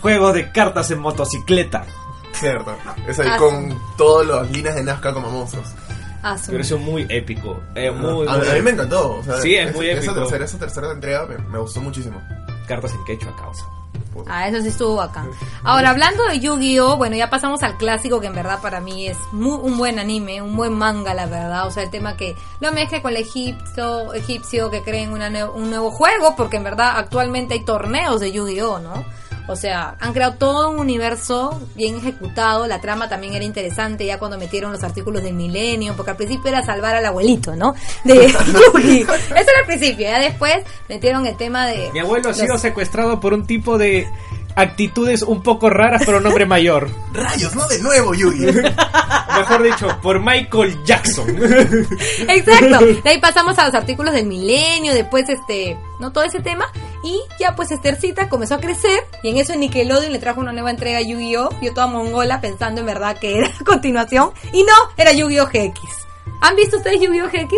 juegos 0.01 0.33
de 0.33 0.51
cartas 0.51 0.91
en 0.91 0.99
motocicleta. 0.99 1.85
Cierto. 2.33 2.75
Es 3.07 3.19
ahí 3.19 3.27
Ah, 3.31 3.37
con 3.37 3.79
todas 3.97 4.27
las 4.27 4.51
líneas 4.51 4.75
de 4.75 4.83
Nazca 4.83 5.13
como 5.13 5.29
monstruos. 5.29 5.67
Ah, 6.23 6.35
Pero 6.47 6.61
eso 6.61 6.75
es 6.75 6.81
muy 6.81 7.05
épico. 7.09 7.59
eh, 7.75 7.91
muy, 7.91 8.27
a, 8.27 8.33
a 8.33 8.37
mí 8.37 8.61
me 8.61 8.71
encantó. 8.71 9.17
o 9.17 9.23
sea, 9.23 9.37
Sí, 9.41 9.55
es 9.55 9.73
muy 9.73 9.87
esa 9.89 9.99
épico. 9.99 10.13
tercera, 10.15 10.45
esa 10.45 10.57
tercera 10.59 10.91
entrega 10.91 11.25
me, 11.25 11.37
me 11.37 11.57
gustó 11.59 11.81
muchísimo. 11.81 12.21
Cartas 12.67 12.91
en 12.93 13.03
quechua 13.05 13.35
causa. 13.35 13.65
Ah, 14.27 14.47
eso 14.47 14.59
sí 14.61 14.69
estuvo 14.69 14.95
bacán. 14.95 15.29
Ahora, 15.63 15.91
hablando 15.91 16.25
de 16.25 16.39
Yu-Gi-Oh, 16.39 16.97
bueno, 16.97 17.15
ya 17.15 17.29
pasamos 17.29 17.61
al 17.61 17.77
clásico 17.77 18.19
que 18.19 18.27
en 18.27 18.33
verdad 18.33 18.59
para 18.61 18.79
mí 18.81 19.07
es 19.07 19.17
mu- 19.31 19.55
un 19.57 19.77
buen 19.77 19.99
anime, 19.99 20.41
un 20.41 20.55
buen 20.55 20.73
manga, 20.73 21.13
la 21.13 21.27
verdad. 21.27 21.67
O 21.67 21.71
sea, 21.71 21.83
el 21.83 21.91
tema 21.91 22.17
que 22.17 22.35
lo 22.59 22.71
mezcle 22.71 23.01
con 23.03 23.11
el 23.11 23.17
egipcio, 23.17 24.13
egipcio 24.13 24.71
que 24.71 24.81
creen 24.81 25.13
una 25.13 25.27
un 25.49 25.69
nuevo 25.69 25.91
juego, 25.91 26.35
porque 26.35 26.57
en 26.57 26.63
verdad 26.63 26.93
actualmente 26.97 27.53
hay 27.53 27.63
torneos 27.63 28.19
de 28.19 28.31
Yu-Gi-Oh, 28.31 28.79
¿no? 28.79 29.05
O 29.49 29.55
sea, 29.55 29.95
han 29.99 30.11
creado 30.13 30.33
todo 30.35 30.69
un 30.69 30.79
universo 30.79 31.61
bien 31.75 31.95
ejecutado. 31.97 32.67
La 32.67 32.81
trama 32.81 33.07
también 33.07 33.33
era 33.33 33.45
interesante 33.45 34.05
ya 34.05 34.19
cuando 34.19 34.37
metieron 34.37 34.71
los 34.73 34.83
artículos 34.83 35.23
del 35.23 35.33
milenio, 35.35 35.93
porque 35.95 36.11
al 36.11 36.17
principio 36.17 36.49
era 36.49 36.65
salvar 36.65 36.95
al 36.95 37.05
abuelito, 37.05 37.55
¿no? 37.55 37.73
De 38.03 38.27
Yugi. 38.73 39.01
Eso 39.01 39.11
era 39.31 39.59
al 39.61 39.65
principio. 39.65 40.07
Ya 40.09 40.19
después 40.19 40.57
metieron 40.89 41.25
el 41.25 41.37
tema 41.37 41.65
de. 41.65 41.89
Mi 41.93 41.99
abuelo 41.99 42.25
ha 42.25 42.31
los- 42.31 42.37
sido 42.37 42.57
secuestrado 42.57 43.19
por 43.21 43.33
un 43.33 43.47
tipo 43.47 43.77
de 43.77 44.07
actitudes 44.55 45.21
un 45.21 45.43
poco 45.43 45.69
raras, 45.69 46.01
pero 46.05 46.17
un 46.17 46.25
hombre 46.25 46.45
mayor. 46.45 46.89
¡Rayos! 47.13 47.55
¡No 47.55 47.67
de 47.67 47.79
nuevo, 47.79 48.13
Yugi! 48.15 48.45
Mejor 49.37 49.63
dicho, 49.63 49.87
por 50.01 50.19
Michael 50.19 50.77
Jackson. 50.83 51.27
Exacto. 52.27 52.85
De 53.03 53.09
ahí 53.09 53.19
pasamos 53.19 53.57
a 53.59 53.65
los 53.67 53.75
artículos 53.75 54.13
del 54.13 54.25
milenio, 54.25 54.93
después 54.93 55.29
este, 55.29 55.77
no 55.99 56.11
todo 56.11 56.23
ese 56.23 56.39
tema. 56.39 56.65
Y 57.07 57.21
ya 57.39 57.55
pues 57.55 57.71
Esthercita 57.71 58.27
comenzó 58.27 58.55
a 58.55 58.59
crecer 58.59 58.99
y 59.23 59.29
en 59.29 59.37
eso 59.37 59.55
Nickelodeon 59.55 60.11
le 60.11 60.19
trajo 60.19 60.41
una 60.41 60.51
nueva 60.51 60.71
entrega 60.71 60.97
a 60.97 61.01
Yu-Gi-Oh! 61.01 61.61
Yo 61.61 61.73
toda 61.73 61.87
mongola 61.87 62.41
pensando 62.41 62.81
en 62.81 62.87
verdad 62.87 63.17
que 63.17 63.37
era 63.37 63.47
a 63.47 63.63
continuación. 63.65 64.31
Y 64.51 64.63
no, 64.63 64.73
era 64.97 65.13
Yu-Gi-Oh! 65.13 65.45
GX. 65.45 65.79
¿Han 66.41 66.57
visto 66.57 66.75
ustedes 66.75 66.99
Yu-Gi-Oh! 66.99 67.29
GX? 67.29 67.53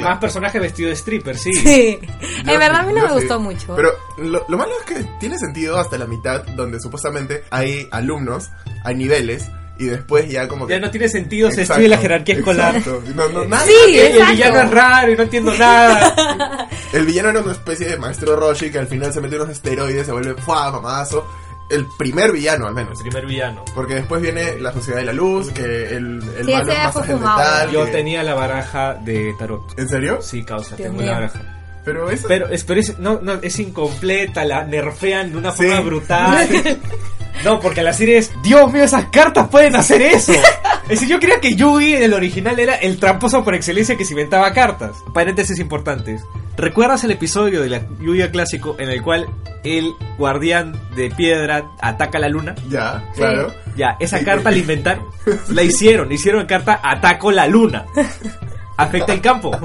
Más 0.00 0.18
personaje 0.18 0.60
vestido 0.60 0.90
de 0.90 0.94
stripper, 0.94 1.36
sí. 1.36 1.52
Sí. 1.54 1.98
Yo 2.44 2.52
en 2.52 2.60
verdad 2.60 2.80
a 2.80 2.82
sí, 2.82 2.86
mí 2.86 2.92
no 2.92 3.02
me 3.02 3.08
sí. 3.08 3.14
gustó 3.14 3.40
mucho. 3.40 3.74
Pero 3.74 3.90
lo, 4.18 4.44
lo 4.46 4.56
malo 4.56 4.72
es 4.78 4.94
que 4.94 5.02
tiene 5.18 5.36
sentido 5.36 5.78
hasta 5.80 5.98
la 5.98 6.06
mitad, 6.06 6.44
donde 6.54 6.78
supuestamente 6.78 7.42
hay 7.50 7.88
alumnos, 7.90 8.50
hay 8.84 8.94
niveles, 8.94 9.50
y 9.78 9.84
después 9.86 10.28
ya 10.28 10.48
como 10.48 10.66
que... 10.66 10.74
Ya 10.74 10.80
no 10.80 10.90
tiene 10.90 11.08
sentido, 11.08 11.50
se 11.50 11.58
destruye 11.60 11.88
la 11.88 11.98
jerarquía 11.98 12.36
escolar. 12.36 12.76
exacto. 12.76 13.02
No, 13.14 13.28
no, 13.28 13.44
nada. 13.44 13.64
Sí, 13.66 13.98
El, 13.98 14.16
el 14.20 14.26
villano 14.32 14.60
es 14.62 14.70
raro 14.70 15.12
y 15.12 15.16
no 15.16 15.22
entiendo 15.24 15.54
nada. 15.54 16.68
El 16.92 17.04
villano 17.06 17.28
era 17.30 17.40
una 17.40 17.52
especie 17.52 17.86
de 17.88 17.96
maestro 17.98 18.36
Roshi 18.36 18.70
que 18.70 18.78
al 18.78 18.86
final 18.86 19.12
se 19.12 19.20
mete 19.20 19.36
unos 19.36 19.50
esteroides, 19.50 20.06
se 20.06 20.12
vuelve 20.12 20.34
¡fua! 20.40 20.70
mamazo. 20.72 21.26
El 21.68 21.84
primer 21.98 22.30
villano, 22.30 22.68
al 22.68 22.74
menos. 22.74 23.00
Primer 23.02 23.26
villano. 23.26 23.64
Porque 23.74 23.96
después 23.96 24.22
viene 24.22 24.58
la 24.60 24.72
Sociedad 24.72 25.00
de 25.00 25.06
la 25.06 25.12
Luz, 25.12 25.50
que 25.50 25.64
el, 25.64 26.22
el 26.38 26.46
Sí, 26.46 26.52
malo 26.52 26.72
es 26.72 27.20
más 27.20 27.72
Yo 27.72 27.84
que- 27.86 27.90
tenía 27.90 28.22
la 28.22 28.34
baraja 28.34 28.94
de 28.94 29.34
tarot. 29.36 29.76
¿En 29.76 29.88
serio? 29.88 30.22
Sí, 30.22 30.44
causa, 30.44 30.76
Dios 30.76 30.88
tengo 30.88 30.98
mío. 31.02 31.06
la 31.10 31.18
baraja. 31.18 31.40
Pero 31.84 32.08
eso... 32.10 32.28
Pero, 32.28 32.48
es, 32.50 32.62
pero 32.64 32.80
es, 32.80 32.98
no, 33.00 33.18
no, 33.20 33.34
es 33.42 33.58
incompleta, 33.58 34.44
la 34.44 34.64
nerfean 34.64 35.32
de 35.32 35.38
una 35.38 35.50
Sí. 35.52 35.64
forma 35.64 35.80
brutal. 35.80 36.48
No, 37.44 37.60
porque 37.60 37.82
la 37.82 37.92
serie 37.92 38.18
es, 38.18 38.32
Dios 38.42 38.72
mío, 38.72 38.84
esas 38.84 39.06
cartas 39.06 39.48
pueden 39.48 39.76
hacer 39.76 40.02
eso. 40.02 40.32
Es 40.86 41.00
decir, 41.00 41.08
yo 41.08 41.18
creía 41.18 41.40
que 41.40 41.56
Yugi 41.56 41.94
en 41.94 42.04
el 42.04 42.14
original 42.14 42.60
era 42.60 42.76
el 42.76 42.98
tramposo 42.98 43.42
por 43.42 43.56
excelencia 43.56 43.96
que 43.96 44.04
se 44.04 44.12
inventaba 44.12 44.52
cartas. 44.52 44.92
Paréntesis 45.12 45.58
importantes. 45.58 46.22
¿Recuerdas 46.56 47.02
el 47.02 47.10
episodio 47.10 47.60
de 47.60 47.68
la 47.68 47.80
Yu-Gi-Oh 48.00 48.30
clásico 48.30 48.76
en 48.78 48.90
el 48.90 49.02
cual 49.02 49.26
el 49.64 49.92
guardián 50.16 50.78
de 50.94 51.10
piedra 51.10 51.64
ataca 51.80 52.18
a 52.18 52.20
la 52.20 52.28
luna? 52.28 52.54
Ya, 52.68 53.04
claro. 53.16 53.52
Ya, 53.76 53.96
esa 53.98 54.22
carta 54.24 54.52
la 54.52 54.58
inventaron. 54.58 55.04
La 55.48 55.64
hicieron, 55.64 56.12
hicieron 56.12 56.46
carta 56.46 56.80
Ataco 56.80 57.32
la 57.32 57.48
luna. 57.48 57.84
Afecta 58.76 59.12
el 59.12 59.20
campo. 59.20 59.50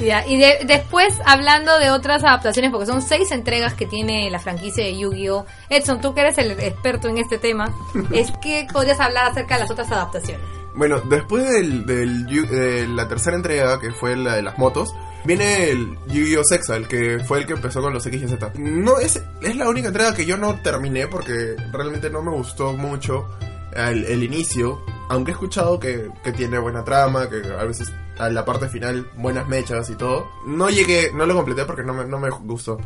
Ya, 0.00 0.26
y 0.26 0.36
de- 0.36 0.58
después, 0.66 1.14
hablando 1.24 1.78
de 1.78 1.90
otras 1.90 2.24
adaptaciones, 2.24 2.72
porque 2.72 2.86
son 2.86 3.00
seis 3.00 3.30
entregas 3.30 3.74
que 3.74 3.86
tiene 3.86 4.28
la 4.30 4.40
franquicia 4.40 4.84
de 4.84 4.98
Yu-Gi-Oh! 4.98 5.46
Edson, 5.70 6.00
tú 6.00 6.14
que 6.14 6.22
eres 6.22 6.36
el 6.38 6.50
experto 6.50 7.08
en 7.08 7.18
este 7.18 7.38
tema, 7.38 7.72
es 8.12 8.32
que 8.42 8.66
podrías 8.72 8.98
hablar 9.00 9.30
acerca 9.30 9.54
de 9.54 9.60
las 9.60 9.70
otras 9.70 9.90
adaptaciones. 9.92 10.44
Bueno, 10.74 11.00
después 11.08 11.48
del, 11.48 11.86
del 11.86 12.26
Yu- 12.26 12.48
de 12.48 12.88
la 12.88 13.06
tercera 13.06 13.36
entrega, 13.36 13.78
que 13.80 13.92
fue 13.92 14.16
la 14.16 14.34
de 14.34 14.42
las 14.42 14.58
motos, 14.58 14.92
viene 15.24 15.70
el 15.70 15.96
Yu-Gi-Oh! 16.08 16.42
Sexal, 16.44 16.88
que 16.88 17.20
fue 17.20 17.38
el 17.38 17.46
que 17.46 17.52
empezó 17.52 17.80
con 17.80 17.94
los 17.94 18.04
X 18.04 18.20
y 18.20 18.28
Z. 18.28 18.52
No, 18.56 18.98
es, 18.98 19.22
es 19.42 19.56
la 19.56 19.68
única 19.68 19.88
entrega 19.88 20.12
que 20.12 20.26
yo 20.26 20.36
no 20.36 20.56
terminé 20.60 21.06
porque 21.06 21.54
realmente 21.72 22.10
no 22.10 22.20
me 22.22 22.32
gustó 22.32 22.72
mucho 22.72 23.28
el, 23.74 24.04
el 24.06 24.24
inicio. 24.24 24.82
Aunque 25.08 25.30
he 25.30 25.34
escuchado 25.34 25.78
que, 25.78 26.08
que 26.24 26.32
tiene 26.32 26.58
buena 26.58 26.82
trama, 26.82 27.28
que 27.30 27.36
a 27.58 27.62
veces 27.64 27.92
a 28.18 28.28
la 28.28 28.44
parte 28.44 28.68
final 28.68 29.08
buenas 29.16 29.46
mechas 29.48 29.90
y 29.90 29.94
todo. 29.96 30.28
No 30.46 30.70
llegué, 30.70 31.10
no 31.14 31.26
lo 31.26 31.34
completé 31.34 31.64
porque 31.64 31.82
no 31.82 31.94
me, 31.94 32.04
no 32.04 32.18
me 32.18 32.30
gustó. 32.30 32.78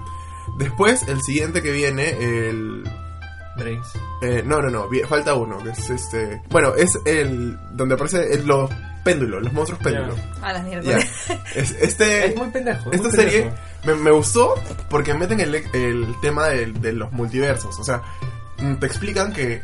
Después, 0.59 1.07
el 1.09 1.21
siguiente 1.23 1.63
que 1.63 1.71
viene, 1.73 2.11
el 2.49 2.83
Brains. 3.59 3.87
eh, 4.23 4.43
no, 4.47 4.63
no, 4.63 4.71
no, 4.71 4.89
falta 5.09 5.35
uno, 5.35 5.59
que 5.63 5.71
es 5.71 5.91
este... 5.91 6.41
Bueno, 6.49 6.75
es 6.75 6.99
el... 7.05 7.59
donde 7.73 7.95
aparece 7.97 8.33
el- 8.33 8.47
los 8.47 8.71
péndulos, 9.05 9.43
los 9.43 9.53
monstruos 9.53 9.83
péndulos. 9.83 10.17
A 10.43 10.53
las 10.53 10.65
mierdas. 10.65 11.05
Este... 11.55 12.27
Es 12.29 12.37
muy 12.37 12.49
pendejo. 12.49 12.91
es 12.91 12.97
esta 13.01 13.09
muy 13.09 13.17
serie 13.17 13.41
pendejo. 13.43 13.63
me, 13.87 13.95
me 13.97 14.11
gustó 14.13 14.55
porque 14.89 15.13
meten 15.15 15.41
el, 15.41 15.55
el 15.55 16.15
tema 16.23 16.49
de, 16.49 16.67
de 16.73 16.93
los 16.93 17.13
multiversos. 17.13 17.79
O 17.79 17.85
sea, 17.85 18.03
mm, 18.59 18.75
te 18.77 18.87
explican 18.87 19.33
que 19.33 19.63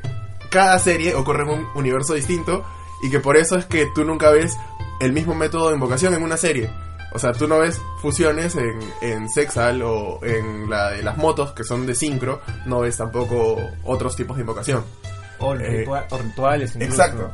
cada 0.51 0.79
serie 0.79 1.15
ocurre 1.15 1.43
en 1.45 1.49
un 1.51 1.67
universo 1.75 2.15
distinto 2.15 2.65
y 3.03 3.11
que 3.11 3.21
por 3.21 3.37
eso 3.37 3.57
es 3.57 3.65
que 3.67 3.87
tú 3.95 4.05
nunca 4.05 4.31
ves 4.31 4.57
el 5.01 5.13
mismo 5.13 5.35
método 5.35 5.69
de 5.69 5.75
invocación 5.75 6.15
en 6.15 6.23
una 6.23 6.37
serie. 6.37 6.71
O 7.13 7.19
sea, 7.19 7.33
tú 7.33 7.47
no 7.47 7.59
ves 7.59 7.81
fusiones 8.03 8.57
en, 8.57 8.81
en 9.03 9.29
Sexal 9.31 9.83
o 9.83 10.19
en 10.25 10.69
la 10.69 10.91
de 10.91 11.03
las 11.03 11.17
motos 11.17 11.53
que 11.53 11.63
son 11.63 11.87
de 11.87 11.95
sincro, 11.95 12.41
no 12.67 12.81
ves 12.81 12.97
tampoco 12.97 13.57
otros 13.85 14.17
tipos 14.17 14.37
de 14.37 14.41
invocación. 14.43 14.85
O, 15.39 15.55
Eh, 15.55 15.87
o 16.11 16.19
rituales. 16.19 16.75
incluso. 16.75 16.93
Exacto. 17.03 17.31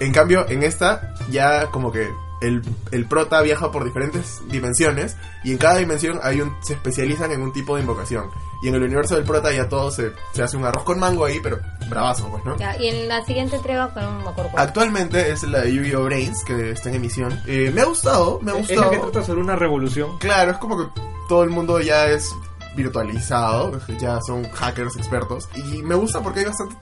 En 0.00 0.12
cambio, 0.12 0.46
en 0.48 0.62
esta 0.62 1.14
ya 1.30 1.66
como 1.66 1.92
que 1.92 2.08
el, 2.40 2.62
el 2.92 3.06
prota 3.06 3.40
viaja 3.42 3.70
por 3.72 3.84
diferentes 3.84 4.40
dimensiones 4.48 5.16
y 5.44 5.52
en 5.52 5.58
cada 5.58 5.76
dimensión 5.76 6.20
hay 6.22 6.40
un, 6.40 6.54
se 6.62 6.74
especializan 6.74 7.32
en 7.32 7.42
un 7.42 7.52
tipo 7.52 7.74
de 7.76 7.82
invocación. 7.82 8.30
Y 8.62 8.68
en 8.68 8.74
el 8.74 8.82
universo 8.82 9.14
del 9.14 9.24
prota 9.24 9.52
ya 9.52 9.68
todo 9.68 9.90
se, 9.92 10.12
se 10.32 10.42
hace 10.42 10.56
un 10.56 10.64
arroz 10.64 10.82
con 10.82 10.98
mango 10.98 11.24
ahí, 11.24 11.38
pero 11.40 11.60
bravazo, 11.88 12.28
pues, 12.28 12.44
¿no? 12.44 12.56
Ya, 12.58 12.76
y 12.76 12.88
en 12.88 13.06
la 13.08 13.24
siguiente 13.24 13.54
entrega, 13.56 13.92
no 13.94 14.20
me 14.20 14.28
acuerdo. 14.28 14.50
Actualmente 14.56 15.30
es 15.30 15.44
la 15.44 15.60
de 15.60 15.72
Yu-Gi-Oh! 15.74 16.04
Brains, 16.04 16.42
que 16.44 16.72
está 16.72 16.88
en 16.88 16.96
emisión. 16.96 17.40
Eh, 17.46 17.70
me 17.72 17.82
ha 17.82 17.84
gustado, 17.84 18.40
me 18.42 18.50
ha 18.50 18.58
Es 18.58 18.68
la 18.70 18.74
gustado. 18.74 18.90
que 18.90 18.98
trata 18.98 19.22
sobre 19.26 19.40
una 19.42 19.54
revolución. 19.54 20.18
Claro, 20.18 20.50
es 20.50 20.58
como 20.58 20.76
que 20.76 20.90
todo 21.28 21.44
el 21.44 21.50
mundo 21.50 21.78
ya 21.80 22.06
es 22.08 22.34
virtualizado, 22.76 23.80
ya 24.00 24.20
son 24.22 24.48
hackers 24.50 24.96
expertos. 24.96 25.48
Y 25.54 25.82
me 25.82 25.94
gusta 25.94 26.20
porque 26.20 26.40
hay 26.40 26.46
bastante. 26.46 26.76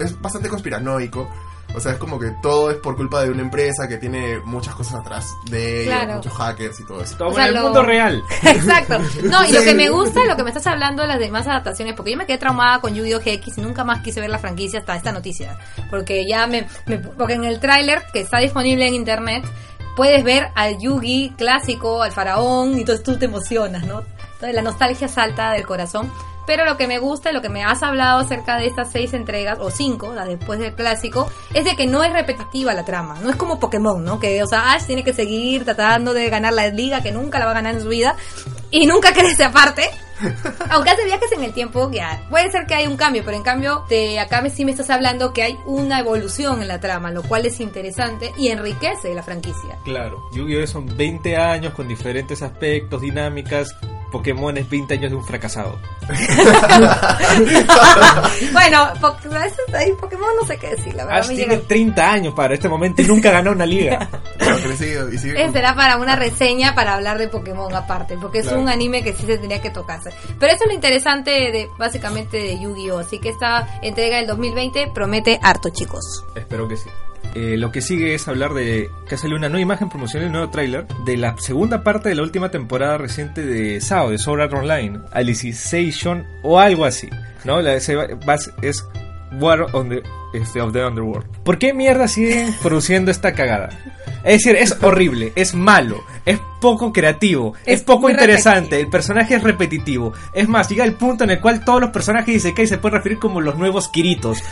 es 0.00 0.20
bastante 0.20 0.48
conspiranoico. 0.48 1.28
O 1.74 1.80
sea, 1.80 1.92
es 1.92 1.98
como 1.98 2.18
que 2.18 2.30
todo 2.42 2.70
es 2.70 2.78
por 2.78 2.96
culpa 2.96 3.22
de 3.22 3.30
una 3.30 3.42
empresa 3.42 3.86
que 3.86 3.98
tiene 3.98 4.38
muchas 4.40 4.74
cosas 4.74 4.94
atrás 5.00 5.26
de 5.50 5.82
ellos, 5.82 5.94
Claro. 5.94 6.14
muchos 6.14 6.32
hackers 6.32 6.80
y 6.80 6.84
todo 6.86 7.02
eso. 7.02 7.16
Todo 7.16 7.28
O 7.28 7.34
sea, 7.34 7.44
en 7.44 7.48
el 7.50 7.54
lo- 7.56 7.62
mundo 7.64 7.82
real. 7.82 8.22
Exacto. 8.42 8.98
No, 9.24 9.44
y 9.44 9.52
lo 9.52 9.60
Sí. 9.60 9.66
que 9.66 9.74
me 9.74 9.88
gusta, 9.90 10.24
lo 10.24 10.34
que 10.34 10.42
me 10.44 10.48
estás 10.50 10.66
hablando 10.66 11.02
de 11.02 11.08
las 11.08 11.18
demás 11.18 11.46
adaptaciones, 11.46 11.94
porque 11.94 12.12
yo 12.12 12.16
me 12.16 12.26
quedé 12.26 12.38
traumada 12.38 12.80
con 12.80 12.94
Yu-Gi-Oh! 12.94 13.20
GX 13.20 13.58
y 13.58 13.60
nunca 13.60 13.84
más 13.84 14.00
quise 14.02 14.20
ver 14.20 14.30
la 14.30 14.38
franquicia 14.38 14.80
hasta 14.80 14.96
esta 14.96 15.12
noticia. 15.12 15.58
Porque 15.90 16.24
ya 16.26 16.46
me, 16.46 16.66
me- 16.86 16.98
porque 16.98 17.34
en 17.34 17.44
el 17.44 17.60
tráiler 17.60 18.02
que 18.12 18.20
está 18.20 18.38
disponible 18.38 18.86
en 18.88 18.94
internet, 18.94 19.44
puedes 19.94 20.24
ver 20.24 20.48
al 20.54 20.78
Yugi 20.78 21.34
clásico, 21.36 22.02
al 22.02 22.12
faraón, 22.12 22.76
y 22.76 22.80
entonces 22.80 23.04
tú 23.04 23.18
te 23.18 23.26
emocionas, 23.26 23.84
¿no? 23.84 24.02
Entonces 24.34 24.54
la 24.54 24.62
nostalgia 24.62 25.06
salta 25.08 25.52
del 25.52 25.66
corazón. 25.66 26.10
Pero 26.48 26.64
lo 26.64 26.78
que 26.78 26.86
me 26.86 26.98
gusta 26.98 27.30
y 27.30 27.34
lo 27.34 27.42
que 27.42 27.50
me 27.50 27.62
has 27.62 27.82
hablado 27.82 28.20
acerca 28.20 28.56
de 28.56 28.66
estas 28.66 28.90
seis 28.90 29.12
entregas, 29.12 29.58
o 29.60 29.70
cinco, 29.70 30.14
la 30.14 30.24
después 30.24 30.58
del 30.58 30.72
clásico, 30.72 31.30
es 31.52 31.66
de 31.66 31.76
que 31.76 31.86
no 31.86 32.02
es 32.02 32.10
repetitiva 32.10 32.72
la 32.72 32.86
trama. 32.86 33.18
No 33.22 33.28
es 33.28 33.36
como 33.36 33.60
Pokémon, 33.60 34.02
¿no? 34.02 34.18
Que, 34.18 34.42
o 34.42 34.46
sea, 34.46 34.72
Ash 34.72 34.86
tiene 34.86 35.04
que 35.04 35.12
seguir 35.12 35.66
tratando 35.66 36.14
de 36.14 36.30
ganar 36.30 36.54
la 36.54 36.68
liga, 36.68 37.02
que 37.02 37.12
nunca 37.12 37.38
la 37.38 37.44
va 37.44 37.50
a 37.50 37.54
ganar 37.54 37.74
en 37.74 37.82
su 37.82 37.90
vida, 37.90 38.16
y 38.70 38.86
nunca 38.86 39.12
crece 39.14 39.44
aparte. 39.44 39.90
Aunque 40.70 40.88
hace 40.88 41.04
viajes 41.04 41.30
en 41.32 41.44
el 41.44 41.52
tiempo, 41.52 41.90
ya 41.92 42.26
puede 42.30 42.50
ser 42.50 42.64
que 42.64 42.74
hay 42.74 42.86
un 42.86 42.96
cambio, 42.96 43.24
pero 43.26 43.36
en 43.36 43.42
cambio, 43.42 43.84
de 43.90 44.18
acá 44.18 44.40
me, 44.40 44.48
sí 44.48 44.64
me 44.64 44.70
estás 44.70 44.88
hablando 44.88 45.34
que 45.34 45.42
hay 45.42 45.58
una 45.66 46.00
evolución 46.00 46.62
en 46.62 46.68
la 46.68 46.80
trama, 46.80 47.10
lo 47.10 47.24
cual 47.24 47.44
es 47.44 47.60
interesante 47.60 48.32
y 48.38 48.48
enriquece 48.48 49.14
la 49.14 49.22
franquicia. 49.22 49.76
Claro, 49.84 50.16
Yu-Gi-Oh! 50.32 50.66
son 50.66 50.96
20 50.96 51.36
años 51.36 51.74
con 51.74 51.86
diferentes 51.86 52.40
aspectos, 52.40 53.02
dinámicas. 53.02 53.76
Pokémon 54.10 54.56
es 54.56 54.68
20 54.68 54.94
años 54.94 55.10
de 55.10 55.16
un 55.16 55.24
fracasado. 55.24 55.78
bueno, 58.52 58.88
po- 59.00 59.06
a 59.08 59.38
veces 59.42 59.58
ahí 59.74 59.92
Pokémon 60.00 60.28
no 60.40 60.46
sé 60.46 60.56
qué 60.58 60.70
decir, 60.70 60.94
la 60.94 61.04
verdad. 61.04 61.20
Ash 61.20 61.28
me 61.28 61.34
tiene 61.36 61.54
llega- 61.56 61.68
30 61.68 62.12
años 62.12 62.34
para 62.34 62.54
este 62.54 62.68
momento 62.68 63.02
y 63.02 63.06
nunca 63.06 63.30
ganó 63.30 63.52
una 63.52 63.66
liga. 63.66 64.08
Pero 64.38 64.56
crecido 64.58 65.12
y 65.12 65.18
sigue 65.18 65.42
Ese 65.42 65.52
será 65.52 65.74
para 65.74 65.96
una 65.98 66.16
reseña 66.16 66.74
para 66.74 66.94
hablar 66.94 67.18
de 67.18 67.28
Pokémon 67.28 67.74
aparte, 67.74 68.16
porque 68.20 68.38
es 68.38 68.46
Claro. 68.46 68.62
un 68.62 68.68
anime 68.68 69.02
que 69.02 69.12
sí 69.12 69.26
se 69.26 69.38
tendría 69.38 69.60
que 69.60 69.70
tocarse. 69.70 70.10
Pero 70.38 70.52
eso 70.52 70.64
es 70.64 70.68
lo 70.68 70.74
interesante 70.74 71.30
de 71.30 71.68
básicamente 71.78 72.38
de 72.38 72.58
Yu-Gi-Oh! 72.58 72.98
Así 72.98 73.18
que 73.18 73.30
esta 73.30 73.78
entrega 73.82 74.16
del 74.18 74.26
2020 74.26 74.90
promete 74.94 75.38
harto, 75.42 75.68
chicos. 75.70 76.24
Espero 76.34 76.66
que 76.66 76.76
sí. 76.76 76.88
Eh, 77.40 77.56
lo 77.56 77.70
que 77.70 77.80
sigue 77.82 78.14
es 78.14 78.26
hablar 78.26 78.52
de 78.52 78.90
que 79.08 79.16
salió 79.16 79.36
una 79.36 79.48
nueva 79.48 79.62
imagen 79.62 79.88
promocional, 79.88 80.26
un 80.26 80.32
nuevo 80.32 80.50
tráiler 80.50 80.86
de 81.04 81.16
la 81.16 81.36
segunda 81.38 81.84
parte 81.84 82.08
de 82.08 82.16
la 82.16 82.22
última 82.22 82.50
temporada 82.50 82.98
reciente 82.98 83.46
de 83.46 83.80
SAO, 83.80 84.10
de 84.10 84.18
Sword 84.18 84.40
Art 84.40 84.52
Online, 84.54 84.98
Alicization 85.12 86.26
o 86.42 86.58
algo 86.58 86.84
así, 86.84 87.08
¿no? 87.44 87.60
La, 87.62 87.78
se 87.78 87.94
va- 87.94 88.08
va- 88.28 88.36
es 88.62 88.84
War 89.40 89.66
on 89.72 89.88
the, 89.90 90.02
este, 90.34 90.60
of 90.60 90.72
the 90.72 90.84
Underworld. 90.84 91.26
¿Por 91.44 91.58
qué 91.58 91.72
mierda 91.74 92.08
siguen 92.08 92.52
produciendo 92.62 93.10
esta 93.12 93.34
cagada? 93.34 93.68
Es 94.24 94.42
decir, 94.42 94.56
es 94.56 94.76
horrible, 94.82 95.32
es 95.36 95.54
malo, 95.54 96.02
es 96.26 96.40
poco 96.60 96.92
creativo, 96.92 97.54
es, 97.64 97.80
Es 97.80 97.82
poco 97.84 98.10
interesante, 98.10 98.60
repetitivo. 98.62 98.80
el 98.86 98.90
personaje 98.90 99.34
es 99.36 99.42
repetitivo. 99.44 100.12
Es 100.34 100.48
más, 100.48 100.68
llega 100.68 100.84
el 100.84 100.94
punto 100.94 101.22
en 101.22 101.30
el 101.30 101.40
cual 101.40 101.64
todos 101.64 101.80
los 101.80 101.90
personajes 101.90 102.26
de 102.26 102.32
Isekai 102.48 102.66
se 102.66 102.78
pueden 102.78 102.96
referir 102.96 103.18
como 103.20 103.40
los 103.40 103.56
nuevos 103.56 103.86
Kiritos. 103.88 104.42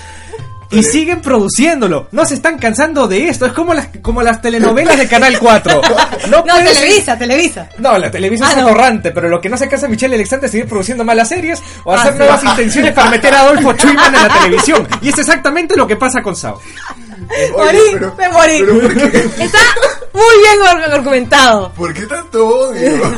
Y 0.70 0.82
siguen 0.82 1.20
produciéndolo. 1.20 2.08
No 2.12 2.25
se 2.25 2.35
están 2.35 2.58
cansando 2.58 3.06
de 3.06 3.28
esto. 3.28 3.46
Es 3.46 3.52
como 3.52 3.73
las, 3.73 3.88
como 4.02 4.23
las 4.23 4.40
telenovelas 4.42 4.99
de 4.99 5.08
Canal 5.08 5.38
4. 5.38 5.80
No, 6.30 6.38
No, 6.38 6.45
puede 6.45 6.67
ser- 6.75 6.82
Televisa, 6.84 7.19
Televisa. 7.19 7.69
No, 7.78 7.97
la 7.99 8.10
televisión 8.10 8.49
Ah, 8.49 8.52
es 8.52 8.58
no. 8.62 8.69
atorrante, 8.69 9.10
pero 9.12 9.28
lo 9.28 9.40
que 9.40 9.49
no 9.49 9.56
se 9.56 9.69
cansa 9.69 9.86
Michelle 9.86 10.14
Alexander 10.17 10.47
es 10.47 10.50
seguir 10.50 10.67
produciendo 10.69 11.04
malas 11.04 11.28
series 11.28 11.62
o 11.84 11.93
Ah, 11.93 12.00
hacer 12.00 12.12
sí. 12.14 12.19
nuevas 12.19 12.43
intenciones 12.45 12.93
para 12.95 13.10
meter 13.10 13.32
a 13.34 13.40
Adolfo 13.40 13.73
Chuyman 13.76 14.14
en 14.14 14.23
la 14.23 14.38
televisión. 14.40 14.88
Y 15.02 15.10
es 15.10 15.19
exactamente 15.19 15.76
lo 15.76 15.86
que 15.86 15.97
pasa 15.97 16.23
con 16.23 16.34
Sao. 16.34 16.60
Oye, 17.28 17.52
Morí, 17.56 17.78
pero- 17.93 18.14
me 18.17 18.28
morí. 18.28 18.64
Está 19.38 19.58
muy 20.12 20.23
bien 20.40 20.93
argumentado. 20.93 21.73
¿Por 21.73 21.93
qué 21.95 22.02
tanto 22.06 22.47
odio? 22.47 22.90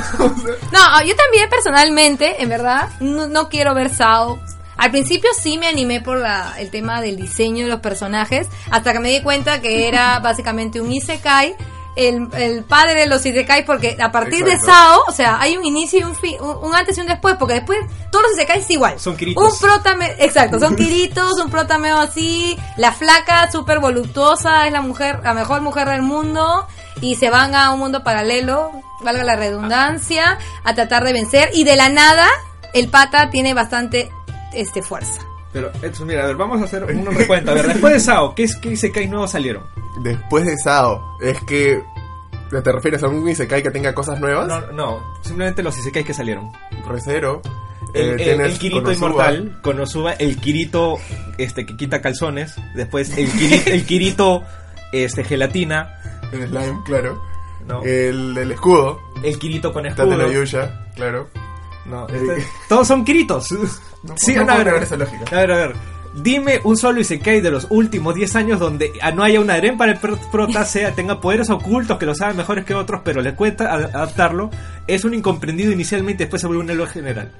No, 0.72 1.02
yo 1.04 1.16
también 1.16 1.48
personalmente, 1.48 2.42
en 2.42 2.48
verdad, 2.48 2.88
no, 3.00 3.26
no 3.26 3.48
quiero 3.48 3.74
ver 3.74 3.94
Sao. 3.94 4.38
Al 4.78 4.90
principio 4.90 5.28
sí 5.38 5.58
me 5.58 5.66
animé 5.66 6.00
por 6.00 6.18
la- 6.18 6.54
el 6.58 6.70
tema 6.70 7.00
del 7.02 7.16
diseño 7.16 7.64
de 7.64 7.70
los 7.70 7.80
personajes, 7.80 8.46
hasta 8.70 8.92
que 8.92 9.00
me 9.00 9.10
di 9.10 9.20
cuenta 9.22 9.60
que 9.60 9.86
era 9.88 10.18
básicamente 10.22 10.80
un 10.80 10.90
Isekai, 10.92 11.54
el, 11.96 12.28
el 12.34 12.62
padre 12.62 12.94
de 13.00 13.06
los 13.06 13.26
Isekai, 13.26 13.64
porque 13.66 13.96
a 14.00 14.12
partir 14.12 14.44
de. 14.44 14.56
Sao, 14.64 15.00
o 15.08 15.12
sea, 15.12 15.40
hay 15.40 15.56
un 15.56 15.64
inicio 15.64 15.98
y 15.98 16.04
un, 16.04 16.14
fin, 16.14 16.36
un, 16.40 16.56
un 16.68 16.74
antes 16.76 16.96
y 16.96 17.00
un 17.00 17.08
después, 17.08 17.34
porque 17.36 17.54
después 17.54 17.80
todos 18.12 18.22
los 18.24 18.34
Isekai 18.34 18.60
es 18.60 18.70
igual. 18.70 19.00
Son 19.00 19.16
Kiritos. 19.16 19.52
Un 19.52 19.58
prota, 19.58 19.96
me- 19.96 20.14
exacto, 20.24 20.60
son 20.60 20.76
Kiritos, 20.76 21.40
un 21.40 21.50
prota 21.50 21.76
medio 21.78 21.98
así, 21.98 22.56
la 22.76 22.92
flaca, 22.92 23.50
súper 23.50 23.80
voluptuosa, 23.80 24.66
es 24.68 24.72
la 24.72 24.80
mujer, 24.80 25.18
la 25.24 25.34
mejor 25.34 25.60
mujer 25.60 25.88
del 25.88 26.02
mundo, 26.02 26.68
y 27.00 27.16
se 27.16 27.30
van 27.30 27.56
a 27.56 27.72
un 27.72 27.80
mundo 27.80 28.04
paralelo, 28.04 28.70
valga 29.00 29.24
la 29.24 29.34
redundancia, 29.34 30.38
a 30.62 30.74
tratar 30.74 31.02
de 31.02 31.12
vencer, 31.12 31.50
y 31.52 31.64
de 31.64 31.74
la 31.74 31.88
nada, 31.88 32.28
el 32.74 32.88
pata 32.90 33.30
tiene 33.30 33.54
bastante 33.54 34.08
este 34.60 34.82
fuerza. 34.82 35.20
Pero, 35.52 35.70
Edson, 35.82 36.06
mira, 36.06 36.24
a 36.24 36.26
ver, 36.26 36.36
vamos 36.36 36.60
a 36.60 36.64
hacer 36.64 36.84
un 36.84 37.06
recuento. 37.06 37.50
A 37.52 37.54
ver, 37.54 37.66
después 37.68 37.94
de 37.94 38.00
Sao, 38.00 38.34
¿qué, 38.34 38.44
es, 38.44 38.56
qué 38.56 38.70
Isekai 38.72 39.08
nuevos 39.08 39.30
salieron? 39.30 39.62
Después 40.02 40.44
de 40.46 40.56
Sao, 40.58 41.02
es 41.22 41.40
que. 41.44 41.82
¿Te 42.50 42.72
refieres 42.72 43.02
a 43.02 43.08
un 43.08 43.28
Isekai 43.28 43.62
que 43.62 43.70
tenga 43.70 43.94
cosas 43.94 44.20
nuevas? 44.20 44.46
No, 44.48 44.72
no, 44.72 45.02
simplemente 45.22 45.62
los 45.62 45.76
Isekai 45.78 46.04
que 46.04 46.14
salieron. 46.14 46.50
Recero. 46.86 47.40
El, 47.94 48.20
eh, 48.20 48.32
el- 48.34 48.40
el 48.42 48.58
Kirito 48.58 48.82
Konosuba. 48.82 49.08
inmortal, 49.32 49.60
Konosuba, 49.62 50.12
el 50.12 50.36
Kirito 50.38 50.98
este, 51.38 51.64
que 51.64 51.76
quita 51.76 52.02
calzones, 52.02 52.54
después 52.74 53.16
el, 53.16 53.30
Kiri- 53.32 53.62
el 53.72 53.86
Kirito 53.86 54.42
este, 54.92 55.24
gelatina, 55.24 55.94
El 56.32 56.48
slime, 56.48 56.80
claro. 56.84 57.22
no, 57.66 57.82
El, 57.82 58.36
el 58.36 58.52
escudo. 58.52 59.00
el 59.22 59.38
Kirito 59.38 59.72
con 59.72 59.86
escudo. 59.86 60.10
Tate 60.10 60.22
no 60.22 60.30
Yusha, 60.30 60.86
claro. 60.96 61.28
No, 61.86 62.06
este- 62.08 62.46
todos 62.68 62.86
son 62.86 63.04
Kiritos. 63.06 63.48
No, 64.02 64.14
sí, 64.16 64.34
no 64.34 64.42
a 64.42 64.56
ver, 64.56 64.66
negar 64.66 64.82
esa 64.82 64.96
lógica. 64.96 65.24
a 65.30 65.40
ver, 65.40 65.52
a 65.52 65.56
ver. 65.56 65.74
Dime 66.14 66.60
un 66.64 66.76
solo 66.76 67.00
Isekai 67.00 67.40
de 67.40 67.50
los 67.50 67.66
últimos 67.70 68.14
10 68.14 68.34
años 68.36 68.58
donde 68.58 68.92
ah, 69.02 69.10
no 69.12 69.22
haya 69.22 69.40
un 69.40 69.50
harem 69.50 69.76
para 69.76 69.92
el 69.92 69.98
pro- 69.98 70.16
prota, 70.32 70.64
sea, 70.66 70.92
tenga 70.94 71.20
poderes 71.20 71.50
ocultos 71.50 71.98
que 71.98 72.06
lo 72.06 72.14
saben 72.14 72.36
mejores 72.36 72.64
que 72.64 72.74
otros, 72.74 73.02
pero 73.04 73.20
le 73.20 73.34
cuesta 73.34 73.72
ad- 73.72 73.94
adaptarlo. 73.94 74.50
Es 74.86 75.04
un 75.04 75.14
incomprendido 75.14 75.70
inicialmente, 75.70 76.24
después 76.24 76.40
se 76.40 76.46
vuelve 76.46 76.62
un 76.64 76.70
héroe 76.70 76.86
general. 76.88 77.30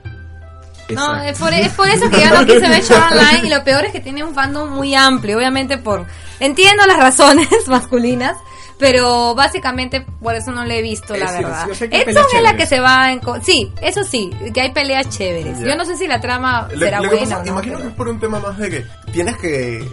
No, 0.91 1.21
es 1.23 1.39
por, 1.39 1.53
es 1.53 1.73
por 1.73 1.89
eso 1.89 2.09
que 2.11 2.21
yo 2.25 2.31
no 2.31 2.47
quise 2.47 2.61
ver 2.69 2.83
Art 2.93 3.13
Online 3.13 3.47
y 3.47 3.51
lo 3.51 3.63
peor 3.65 3.85
es 3.85 3.93
que 3.93 4.01
tiene 4.01 4.25
un 4.25 4.35
fandom 4.35 4.71
muy 4.71 4.95
amplio, 4.95 5.37
obviamente 5.39 5.77
por... 5.79 6.07
Entiendo 6.41 6.87
las 6.87 6.99
razones 6.99 7.49
masculinas, 7.67 8.37
pero 8.79 9.35
básicamente 9.35 10.01
por 10.23 10.35
eso 10.35 10.53
no 10.53 10.65
lo 10.65 10.73
he 10.73 10.83
visto, 10.83 11.17
la 11.17 11.33
verdad. 11.33 11.67
yo 11.69 11.75
sé 11.75 11.89
que 11.91 11.97
hay 11.97 12.03
Edson 12.03 12.15
peleas 12.15 12.35
es 12.35 12.43
la 12.43 12.57
que 12.57 12.67
se 12.67 12.81
va 12.81 13.13
en... 13.13 13.21
Sí, 13.43 13.73
eso 13.83 14.05
sí, 14.05 14.31
que 14.55 14.61
hay 14.61 14.73
peleas 14.73 15.09
chéveres. 15.09 15.59
Yo 15.61 15.75
no 15.77 15.85
sé 15.85 15.97
si 15.97 16.07
la 16.07 16.21
trama 16.21 16.69
será 16.79 17.01
buena 17.01 17.19
pasa, 17.21 17.39
o 17.39 17.45
no. 17.45 17.47
imagino 17.49 17.75
pero- 17.75 17.83
que 17.83 17.89
es 17.89 17.95
por 17.95 18.09
un 18.09 18.21
tema 18.21 18.39
más 18.41 18.57
de 18.59 18.71
que 18.71 18.87
tienes 19.13 19.37
que 19.39 19.87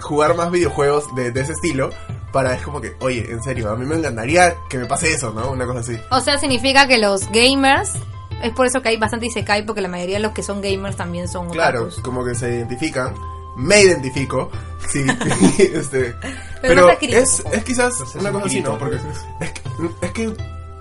jugar 0.00 0.34
más 0.36 0.50
videojuegos 0.50 1.14
de, 1.14 1.30
de 1.30 1.40
ese 1.40 1.52
estilo 1.52 1.90
para 2.32 2.54
es 2.54 2.62
como 2.62 2.80
que, 2.80 2.94
oye, 3.00 3.26
en 3.30 3.42
serio, 3.42 3.70
a 3.70 3.76
mí 3.76 3.86
me 3.86 3.94
encantaría 3.96 4.54
que 4.68 4.76
me 4.78 4.86
pase 4.86 5.12
eso, 5.12 5.30
¿no? 5.32 5.50
Una 5.50 5.66
cosa 5.66 5.80
así. 5.80 5.96
O 6.10 6.20
sea, 6.20 6.38
significa 6.38 6.86
que 6.88 6.98
los 6.98 7.30
gamers... 7.30 7.92
Es 8.42 8.52
por 8.52 8.66
eso 8.66 8.82
que 8.82 8.90
hay 8.90 8.96
bastante 8.98 9.26
Isekai, 9.26 9.64
porque 9.64 9.80
la 9.80 9.88
mayoría 9.88 10.16
de 10.16 10.22
los 10.22 10.32
que 10.32 10.42
son 10.42 10.60
gamers 10.60 10.96
también 10.96 11.28
son 11.28 11.48
Claro, 11.48 11.88
como 12.02 12.24
que 12.24 12.34
se 12.34 12.50
identifican. 12.56 13.14
Me 13.56 13.82
identifico. 13.82 14.50
Sí, 14.88 15.04
este, 15.58 16.14
Pero 16.60 16.90
es, 17.00 17.42
es 17.52 17.64
quizás 17.64 17.98
No 18.00 18.06
seas 18.06 18.14
una 18.16 18.30
un 18.30 18.34
cosa 18.40 18.46
así, 18.46 18.60
¿no? 18.60 18.78
Porque 18.78 18.96
pues. 18.98 19.16
es 19.40 19.50
que, 19.52 20.06
es 20.06 20.12
que 20.12 20.36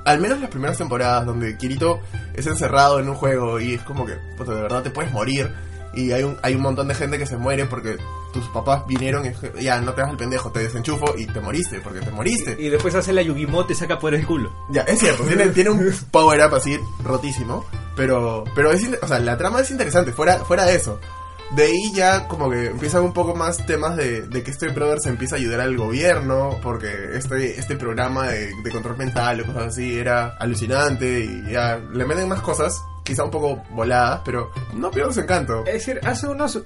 al 0.06 0.20
menos 0.20 0.40
las 0.42 0.50
primeras 0.50 0.78
temporadas 0.78 1.26
donde 1.26 1.58
Kirito 1.58 2.02
es 2.34 2.46
encerrado 2.48 3.00
en 3.00 3.08
un 3.08 3.16
juego 3.16 3.60
y 3.60 3.76
es 3.76 3.82
como 3.84 4.06
que, 4.06 4.16
puta, 4.38 4.54
de 4.54 4.62
verdad 4.62 4.84
te 4.84 4.90
puedes 4.90 5.12
morir 5.14 5.50
y 5.94 6.12
hay 6.12 6.24
un, 6.24 6.38
hay 6.42 6.56
un 6.56 6.62
montón 6.62 6.88
de 6.90 6.96
gente 6.96 7.18
que 7.18 7.26
se 7.26 7.38
muere 7.38 7.66
porque 7.66 7.98
tus 8.34 8.46
papás 8.48 8.86
vinieron 8.88 9.24
y 9.26 9.64
ya 9.64 9.80
no 9.80 9.94
te 9.94 10.02
das 10.02 10.10
el 10.10 10.18
pendejo, 10.18 10.52
te 10.52 10.60
desenchufo 10.62 11.14
y 11.18 11.28
te 11.28 11.40
moriste, 11.40 11.80
porque 11.82 12.02
te 12.02 12.10
moriste. 12.12 12.56
Y 12.60 12.68
después 12.70 12.94
hace 12.96 13.14
la 13.14 13.22
Yugimoto 13.22 13.72
y 13.72 13.76
saca 13.76 14.00
poderes 14.00 14.22
del 14.22 14.28
culo. 14.28 14.52
Ya, 14.72 14.82
es 14.82 15.00
cierto, 15.00 15.24
tiene, 15.24 15.48
tiene 15.50 15.70
un 15.70 15.94
power 16.12 16.46
up 16.48 16.56
así 16.56 16.78
rotísimo, 17.04 17.64
pero, 17.96 18.44
pero 18.56 18.72
es, 18.72 18.82
in- 18.84 18.98
o 19.02 19.08
sea, 19.08 19.20
la 19.20 19.38
trama 19.38 19.62
es 19.62 19.70
interesante, 19.72 20.12
fuera, 20.12 20.40
fuera 20.44 20.66
de 20.66 20.76
eso. 20.76 21.00
De 21.52 21.64
ahí 21.64 21.92
ya 21.94 22.28
como 22.28 22.50
que 22.50 22.68
empiezan 22.68 23.04
un 23.04 23.14
poco 23.14 23.36
más 23.36 23.64
temas 23.66 23.96
de, 23.96 24.24
de 24.24 24.44
que 24.44 24.52
este 24.52 24.70
brother 24.70 25.00
se 25.00 25.10
empieza 25.10 25.36
a 25.36 25.40
ayudar 25.40 25.62
al 25.62 25.78
gobierno, 25.78 26.58
porque 26.64 26.92
este, 27.14 27.60
este 27.60 27.76
programa 27.76 28.28
de, 28.28 28.54
de 28.64 28.72
control 28.72 28.98
mental 28.98 29.42
o 29.42 29.46
cosas 29.46 29.68
así 29.68 29.98
era 29.98 30.36
alucinante 30.40 31.20
y 31.20 31.52
ya 31.52 31.78
le 31.78 32.06
meten 32.06 32.28
más 32.28 32.42
cosas, 32.42 32.82
quizá 33.04 33.24
un 33.24 33.32
poco 33.32 33.62
voladas, 33.72 34.22
pero 34.26 34.52
no 34.74 34.90
pierdo 34.90 35.14
su 35.14 35.20
encanto. 35.20 35.60
Es 35.66 35.74
decir, 35.74 36.00
hace 36.04 36.28
unos 36.28 36.60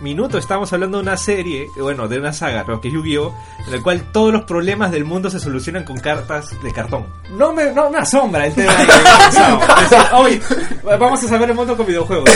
minutos 0.00 0.40
estábamos 0.40 0.72
hablando 0.72 0.98
de 0.98 1.02
una 1.02 1.16
serie, 1.16 1.68
bueno, 1.76 2.08
de 2.08 2.18
una 2.18 2.32
saga, 2.32 2.64
pero 2.64 2.80
que 2.80 2.88
es 2.88 2.94
Yu-Gi-Oh, 2.94 3.34
en 3.66 3.72
la 3.72 3.82
cual 3.82 4.02
todos 4.12 4.32
los 4.32 4.44
problemas 4.44 4.90
del 4.90 5.04
mundo 5.04 5.30
se 5.30 5.38
solucionan 5.38 5.84
con 5.84 5.98
cartas 5.98 6.50
de 6.62 6.72
cartón. 6.72 7.06
No 7.36 7.52
me, 7.52 7.72
no 7.72 7.90
me 7.90 7.98
asombra 7.98 8.46
el 8.46 8.54
tema 8.54 8.74
de 8.74 8.82
Es 8.84 9.90
decir, 9.90 10.06
hoy 10.12 10.42
vamos 10.82 11.22
a 11.22 11.28
saber 11.28 11.50
el 11.50 11.56
mundo 11.56 11.76
con 11.76 11.86
videojuegos. 11.86 12.30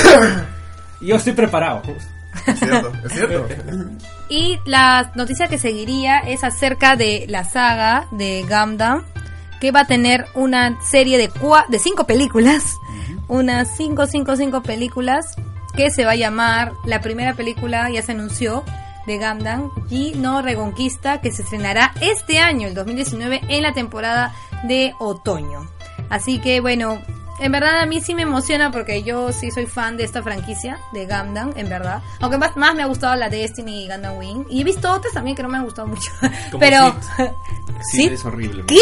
Yo 1.00 1.16
estoy 1.16 1.32
preparado. 1.32 1.82
Es 2.46 2.58
cierto, 2.58 2.92
es 3.04 3.12
cierto. 3.12 3.46
Y 4.30 4.58
la 4.66 5.10
noticia 5.14 5.48
que 5.48 5.56
seguiría 5.56 6.18
es 6.18 6.44
acerca 6.44 6.96
de 6.96 7.24
la 7.30 7.44
saga 7.44 8.06
de 8.10 8.44
Gundam, 8.46 9.02
que 9.58 9.72
va 9.72 9.80
a 9.80 9.86
tener 9.86 10.26
una 10.34 10.78
serie 10.82 11.16
de, 11.16 11.30
cua- 11.30 11.66
de 11.68 11.78
cinco 11.78 12.06
películas, 12.06 12.74
unas 13.26 13.74
cinco, 13.74 14.06
cinco, 14.06 14.36
cinco 14.36 14.62
películas, 14.62 15.34
que 15.74 15.90
se 15.90 16.04
va 16.04 16.10
a 16.10 16.16
llamar, 16.16 16.72
la 16.84 17.00
primera 17.00 17.32
película 17.32 17.88
ya 17.90 18.02
se 18.02 18.12
anunció, 18.12 18.64
de 19.06 19.16
Gundam, 19.16 19.70
y 19.88 20.12
no 20.16 20.42
Reconquista, 20.42 21.22
que 21.22 21.32
se 21.32 21.40
estrenará 21.40 21.92
este 22.02 22.38
año, 22.38 22.68
el 22.68 22.74
2019, 22.74 23.40
en 23.48 23.62
la 23.62 23.72
temporada 23.72 24.34
de 24.64 24.92
otoño. 24.98 25.70
Así 26.10 26.38
que 26.38 26.60
bueno, 26.60 27.00
en 27.40 27.52
verdad 27.52 27.80
a 27.80 27.86
mí 27.86 28.00
sí 28.00 28.14
me 28.14 28.22
emociona 28.22 28.70
porque 28.70 29.02
yo 29.02 29.32
sí 29.32 29.50
soy 29.50 29.66
fan 29.66 29.96
de 29.96 30.04
esta 30.04 30.22
franquicia 30.22 30.78
de 30.92 31.06
Gundam, 31.06 31.52
en 31.56 31.68
verdad. 31.68 32.02
Aunque 32.20 32.38
más, 32.38 32.56
más 32.56 32.74
me 32.74 32.82
ha 32.82 32.86
gustado 32.86 33.14
la 33.16 33.28
Destiny 33.28 33.84
y 33.84 33.88
Gundam 33.88 34.16
Wing. 34.18 34.44
Y 34.50 34.60
he 34.60 34.64
visto 34.64 34.90
otras 34.92 35.12
también 35.14 35.36
que 35.36 35.42
no 35.42 35.48
me 35.48 35.58
han 35.58 35.64
gustado 35.64 35.86
mucho. 35.88 36.10
Como 36.50 36.58
Pero... 36.60 36.94
Sí, 37.92 38.06
es 38.06 38.24
horrible. 38.24 38.64
¿Qué? 38.66 38.74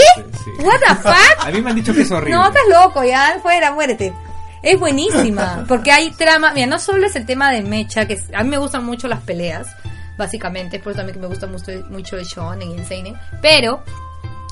sí. 0.42 0.50
What 0.64 0.78
the 0.88 0.94
fuck? 0.94 1.14
A 1.46 1.50
mí 1.50 1.60
me 1.60 1.68
han 1.68 1.76
dicho 1.76 1.92
que 1.92 2.00
es 2.00 2.10
horrible. 2.10 2.34
No, 2.34 2.46
estás 2.46 2.62
loco, 2.70 3.04
ya, 3.04 3.38
fuera, 3.42 3.70
muérete. 3.72 4.14
Es 4.62 4.80
buenísima, 4.80 5.66
porque 5.68 5.92
hay 5.92 6.10
trama, 6.12 6.52
mira, 6.54 6.66
no 6.66 6.78
solo 6.78 7.06
es 7.06 7.14
el 7.14 7.26
tema 7.26 7.50
de 7.50 7.60
mecha, 7.60 8.06
que 8.08 8.14
es- 8.14 8.32
a 8.34 8.42
mí 8.42 8.48
me 8.48 8.56
gustan 8.56 8.86
mucho 8.86 9.06
las 9.06 9.20
peleas, 9.20 9.68
básicamente, 10.16 10.78
es 10.78 10.82
por 10.82 10.92
eso 10.92 11.00
también 11.00 11.14
que 11.16 11.20
me 11.20 11.26
gusta 11.26 11.46
mucho, 11.46 11.70
mucho 11.90 12.16
el 12.16 12.24
shonen 12.24 12.70
y 12.70 12.74
el 12.78 12.86
seinen, 12.86 13.14
pero, 13.42 13.82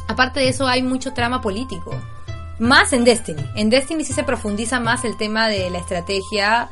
aparte 0.08 0.40
de 0.40 0.48
eso, 0.50 0.66
hay 0.68 0.82
mucho 0.82 1.14
trama 1.14 1.40
político. 1.40 1.98
Más 2.58 2.92
en 2.92 3.04
Destiny. 3.04 3.44
En 3.56 3.70
Destiny 3.70 4.04
sí 4.04 4.12
se 4.12 4.22
profundiza 4.22 4.80
más 4.80 5.04
el 5.04 5.16
tema 5.16 5.48
de 5.48 5.70
la 5.70 5.78
estrategia 5.78 6.70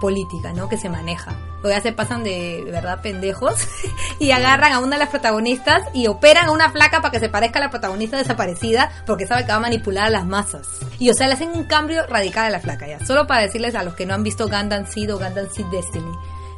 política, 0.00 0.52
¿no? 0.52 0.68
Que 0.68 0.76
se 0.76 0.88
maneja. 0.88 1.32
O 1.62 1.68
ya 1.68 1.80
se 1.80 1.92
pasan 1.92 2.22
de, 2.22 2.62
verdad 2.66 3.00
pendejos 3.00 3.54
y 4.18 4.32
agarran 4.32 4.72
a 4.72 4.78
una 4.80 4.96
de 4.96 4.98
las 4.98 5.08
protagonistas 5.08 5.82
y 5.94 6.08
operan 6.08 6.46
a 6.46 6.50
una 6.50 6.72
placa 6.72 7.00
para 7.00 7.10
que 7.10 7.20
se 7.20 7.30
parezca 7.30 7.58
a 7.58 7.62
la 7.62 7.70
protagonista 7.70 8.18
desaparecida 8.18 8.90
porque 9.06 9.26
sabe 9.26 9.44
que 9.44 9.48
va 9.48 9.56
a 9.56 9.60
manipular 9.60 10.04
a 10.04 10.10
las 10.10 10.26
masas. 10.26 10.68
Y 10.98 11.10
o 11.10 11.14
sea, 11.14 11.26
le 11.26 11.34
hacen 11.34 11.50
un 11.50 11.64
cambio 11.64 12.06
radical 12.06 12.46
a 12.46 12.50
la 12.50 12.60
placa 12.60 12.86
ya. 12.86 13.04
Solo 13.04 13.26
para 13.26 13.42
decirles 13.42 13.74
a 13.74 13.82
los 13.82 13.94
que 13.94 14.04
no 14.04 14.14
han 14.14 14.22
visto 14.22 14.48
Gundam 14.48 14.86
Seed 14.86 15.14
o 15.14 15.18
Gundam 15.18 15.48
Seed 15.50 15.66
Destiny. 15.66 16.12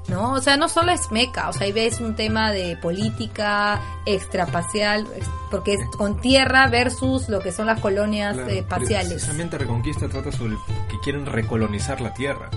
¿No? 0.08 0.34
O 0.34 0.40
sea, 0.40 0.56
no 0.56 0.68
solo 0.68 0.92
es 0.92 1.10
mecha, 1.10 1.48
o 1.48 1.52
sea, 1.52 1.66
ahí 1.66 1.72
ves 1.72 2.00
un 2.00 2.14
tema 2.14 2.52
de 2.52 2.76
política 2.76 3.80
extrapacial, 4.06 5.04
ex- 5.16 5.26
porque 5.50 5.74
es 5.74 5.80
con 5.96 6.20
tierra 6.20 6.68
versus 6.68 7.28
lo 7.28 7.40
que 7.40 7.50
son 7.50 7.66
las 7.66 7.80
colonias 7.80 8.34
Claro, 8.34 8.50
eh, 8.50 8.58
espaciales. 8.58 9.08
Precisamente 9.14 9.58
Reconquista 9.58 10.08
trata 10.08 10.30
sobre 10.30 10.56
que 10.88 10.98
quieren 11.02 11.26
recolonizar 11.26 12.00
la 12.00 12.14
Tierra. 12.14 12.50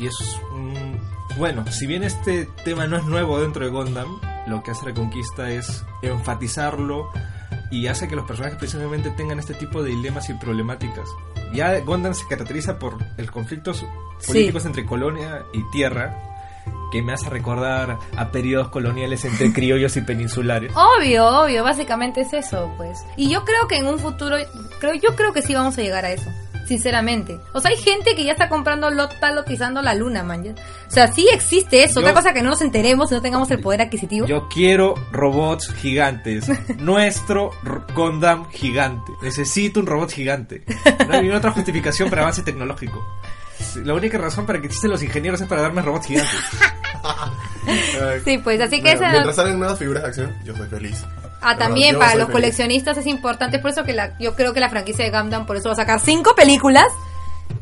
Y 0.00 0.06
es 0.06 0.14
un... 0.54 0.98
Bueno, 1.36 1.64
si 1.70 1.86
bien 1.86 2.02
este 2.02 2.48
tema 2.64 2.86
no 2.86 2.96
es 2.96 3.04
nuevo 3.04 3.38
dentro 3.40 3.64
de 3.64 3.70
Gundam, 3.70 4.18
lo 4.46 4.62
que 4.62 4.70
hace 4.70 4.86
Reconquista 4.86 5.50
es 5.50 5.84
enfatizarlo 6.02 7.10
y 7.70 7.88
hace 7.88 8.08
que 8.08 8.16
los 8.16 8.24
personajes 8.24 8.58
precisamente 8.58 9.10
tengan 9.10 9.38
este 9.38 9.54
tipo 9.54 9.82
de 9.82 9.90
dilemas 9.90 10.30
y 10.30 10.34
problemáticas. 10.34 11.08
Ya 11.52 11.78
Gundam 11.80 12.14
se 12.14 12.26
caracteriza 12.26 12.78
por 12.78 12.96
el 13.18 13.30
conflictos 13.30 13.84
Sí. 14.20 14.28
políticos 14.28 14.64
entre 14.64 14.86
colonia 14.86 15.44
y 15.52 15.62
tierra, 15.70 16.16
que 16.94 17.02
me 17.02 17.12
hace 17.12 17.28
recordar 17.28 17.98
a 18.16 18.30
periodos 18.30 18.68
coloniales 18.68 19.24
entre 19.24 19.52
criollos 19.52 19.96
y 19.96 20.00
peninsulares. 20.02 20.70
Obvio, 20.76 21.26
obvio, 21.26 21.64
básicamente 21.64 22.20
es 22.20 22.32
eso, 22.32 22.72
pues. 22.76 23.00
Y 23.16 23.28
yo 23.30 23.44
creo 23.44 23.66
que 23.66 23.78
en 23.78 23.86
un 23.88 23.98
futuro, 23.98 24.36
creo, 24.78 24.94
yo 24.94 25.16
creo 25.16 25.32
que 25.32 25.42
sí 25.42 25.54
vamos 25.56 25.76
a 25.76 25.82
llegar 25.82 26.04
a 26.04 26.12
eso, 26.12 26.30
sinceramente. 26.68 27.36
O 27.52 27.60
sea, 27.60 27.72
hay 27.72 27.76
gente 27.78 28.14
que 28.14 28.22
ya 28.22 28.30
está 28.30 28.48
comprando, 28.48 28.88
lot, 28.92 29.12
está 29.12 29.32
lotizando 29.32 29.82
la 29.82 29.92
luna, 29.94 30.22
man. 30.22 30.54
O 30.86 30.90
sea, 30.90 31.08
sí 31.12 31.26
existe 31.32 31.82
eso. 31.82 31.94
Yo- 32.00 32.06
Otra 32.06 32.14
cosa 32.14 32.32
que 32.32 32.42
no 32.42 32.50
nos 32.50 32.62
enteremos 32.62 33.10
y 33.10 33.14
no 33.16 33.22
tengamos 33.22 33.50
el 33.50 33.58
poder 33.60 33.82
adquisitivo. 33.82 34.26
Yo 34.28 34.48
quiero 34.48 34.94
robots 35.10 35.74
gigantes. 35.74 36.46
Nuestro 36.78 37.50
Gundam 37.94 38.48
gigante. 38.50 39.10
Necesito 39.20 39.80
un 39.80 39.86
robot 39.86 40.12
gigante. 40.12 40.62
No 41.08 41.12
hay 41.14 41.20
ninguna 41.22 41.38
otra 41.38 41.50
justificación 41.50 42.08
para 42.08 42.22
avance 42.22 42.42
tecnológico. 42.44 43.04
La 43.82 43.94
única 43.94 44.18
razón 44.18 44.46
para 44.46 44.60
que 44.60 44.66
existen 44.66 44.90
los 44.90 45.02
ingenieros 45.02 45.40
es 45.40 45.48
para 45.48 45.62
darme 45.62 45.82
robots 45.82 46.06
gigantes. 46.06 46.32
Sí, 48.24 48.38
pues, 48.38 48.60
así 48.60 48.76
que 48.82 48.94
bueno, 48.94 49.00
esa... 49.00 49.10
Mientras 49.12 49.36
salen 49.36 49.58
nuevas 49.58 49.78
figuras 49.78 50.02
de 50.02 50.08
acción, 50.08 50.34
yo 50.44 50.56
soy 50.56 50.68
feliz. 50.68 51.02
Ah, 51.40 51.50
Perdón, 51.52 51.58
también 51.58 51.98
para 51.98 52.14
los 52.14 52.26
feliz. 52.26 52.32
coleccionistas 52.32 52.96
es 52.98 53.06
importante, 53.06 53.58
por 53.58 53.70
eso 53.70 53.84
que 53.84 53.92
la, 53.92 54.16
yo 54.18 54.34
creo 54.34 54.52
que 54.54 54.60
la 54.60 54.70
franquicia 54.70 55.04
de 55.04 55.10
Gundam 55.10 55.44
por 55.46 55.56
eso 55.56 55.68
va 55.68 55.72
a 55.74 55.76
sacar 55.76 56.00
cinco 56.00 56.34
películas, 56.34 56.86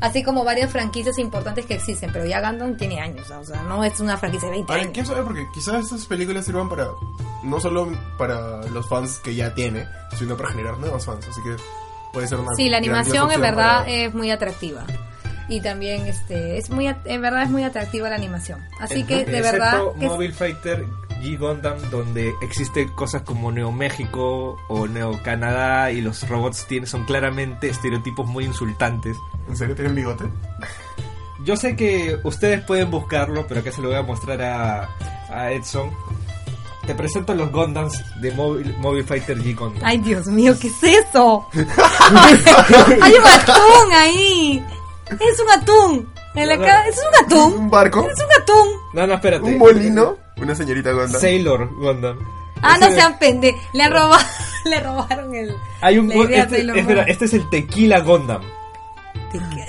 así 0.00 0.22
como 0.22 0.44
varias 0.44 0.70
franquicias 0.70 1.18
importantes 1.18 1.66
que 1.66 1.74
existen, 1.74 2.10
pero 2.12 2.24
ya 2.24 2.40
Gundam 2.40 2.76
tiene 2.76 3.00
años, 3.00 3.28
o 3.30 3.44
sea, 3.44 3.62
no 3.62 3.82
es 3.82 3.98
una 3.98 4.16
franquicia 4.16 4.48
de 4.48 4.54
20 4.56 4.72
Ay, 4.72 4.80
años. 4.82 4.92
¿Quién 4.94 5.06
sabe? 5.06 5.22
Porque 5.22 5.46
quizás 5.52 5.84
estas 5.84 6.06
películas 6.06 6.44
sirvan 6.44 6.68
para. 6.68 6.88
No 7.42 7.58
solo 7.58 7.90
para 8.18 8.62
los 8.68 8.88
fans 8.88 9.18
que 9.18 9.34
ya 9.34 9.52
tiene, 9.52 9.84
sino 10.16 10.36
para 10.36 10.50
generar 10.50 10.78
nuevos 10.78 11.04
fans. 11.04 11.26
Así 11.28 11.40
que 11.42 11.56
puede 12.12 12.28
ser 12.28 12.38
una. 12.38 12.54
Sí, 12.56 12.68
la 12.68 12.76
animación 12.76 13.32
en 13.32 13.40
verdad 13.40 13.78
para- 13.80 13.88
es 13.90 14.14
muy 14.14 14.30
atractiva. 14.30 14.84
Y 15.52 15.60
también 15.60 16.06
este 16.06 16.56
es 16.56 16.70
muy 16.70 16.86
en 16.86 17.20
verdad 17.20 17.42
es 17.42 17.50
muy 17.50 17.62
atractiva 17.62 18.08
la 18.08 18.16
animación. 18.16 18.58
Así 18.80 19.04
que 19.04 19.24
de 19.26 19.38
Excepto 19.38 19.52
verdad 19.52 19.82
que 19.98 20.06
es- 20.06 20.10
Mobile 20.12 20.32
Fighter 20.32 20.86
G 21.20 21.38
Gundam, 21.38 21.76
donde 21.90 22.32
existen 22.40 22.88
cosas 22.88 23.20
como 23.22 23.52
Neo 23.52 23.70
México 23.70 24.56
o 24.68 24.88
Neo 24.88 25.22
Canadá 25.22 25.90
y 25.92 26.00
los 26.00 26.26
robots 26.26 26.66
tienen, 26.66 26.86
son 26.86 27.04
claramente 27.04 27.68
estereotipos 27.68 28.26
muy 28.26 28.44
insultantes. 28.46 29.16
¿En 29.46 29.56
serio 29.56 29.74
tienen 29.74 29.94
bigote? 29.94 30.24
Yo 31.44 31.54
sé 31.56 31.76
que 31.76 32.18
ustedes 32.24 32.62
pueden 32.64 32.90
buscarlo, 32.90 33.46
pero 33.46 33.60
acá 33.60 33.72
se 33.72 33.82
lo 33.82 33.88
voy 33.88 33.98
a 33.98 34.02
mostrar 34.02 34.40
a, 34.40 34.88
a 35.28 35.52
Edson. 35.52 35.90
Te 36.86 36.94
presento 36.94 37.34
los 37.34 37.52
Gundams 37.52 38.02
de 38.22 38.32
Mobile, 38.32 38.74
Mobile 38.78 39.04
Fighter 39.04 39.36
G 39.38 39.54
Gundam. 39.54 39.82
Ay, 39.84 39.98
Dios 39.98 40.26
mío, 40.28 40.54
¿qué 40.58 40.68
es 40.68 40.82
eso? 40.82 41.46
Hay 41.52 43.12
un 43.14 43.92
ahí. 43.92 44.64
Es 45.20 45.40
un 45.40 45.50
atún. 45.50 46.12
En 46.34 46.48
la 46.48 46.58
ca- 46.58 46.86
Es 46.86 46.96
un 46.98 47.24
atún. 47.26 47.52
¿Un 47.60 47.70
barco? 47.70 48.08
Es 48.10 48.18
un 48.18 48.42
atún. 48.42 48.68
No, 48.94 49.06
no, 49.06 49.14
espérate. 49.14 49.44
¿Un 49.44 49.58
molino? 49.58 50.16
Una 50.38 50.54
señorita 50.54 50.92
Gonda. 50.92 51.18
Sailor 51.18 51.68
Gundam. 51.76 52.18
Ah, 52.62 52.76
no 52.78 52.86
Ese- 52.86 52.94
sean 52.96 53.18
pende. 53.18 53.54
Le 53.72 53.82
han 53.82 53.92
robado, 53.92 54.24
le 54.64 54.80
robaron 54.80 55.34
el. 55.34 55.54
Hay 55.80 55.98
un 55.98 56.08
la 56.08 56.14
idea 56.16 56.40
a 56.40 56.42
este, 56.44 56.56
Sailor 56.56 56.78
espera, 56.78 57.02
este 57.04 57.24
es 57.26 57.34
el 57.34 57.50
Tequila 57.50 58.00
Gundam. 58.00 58.42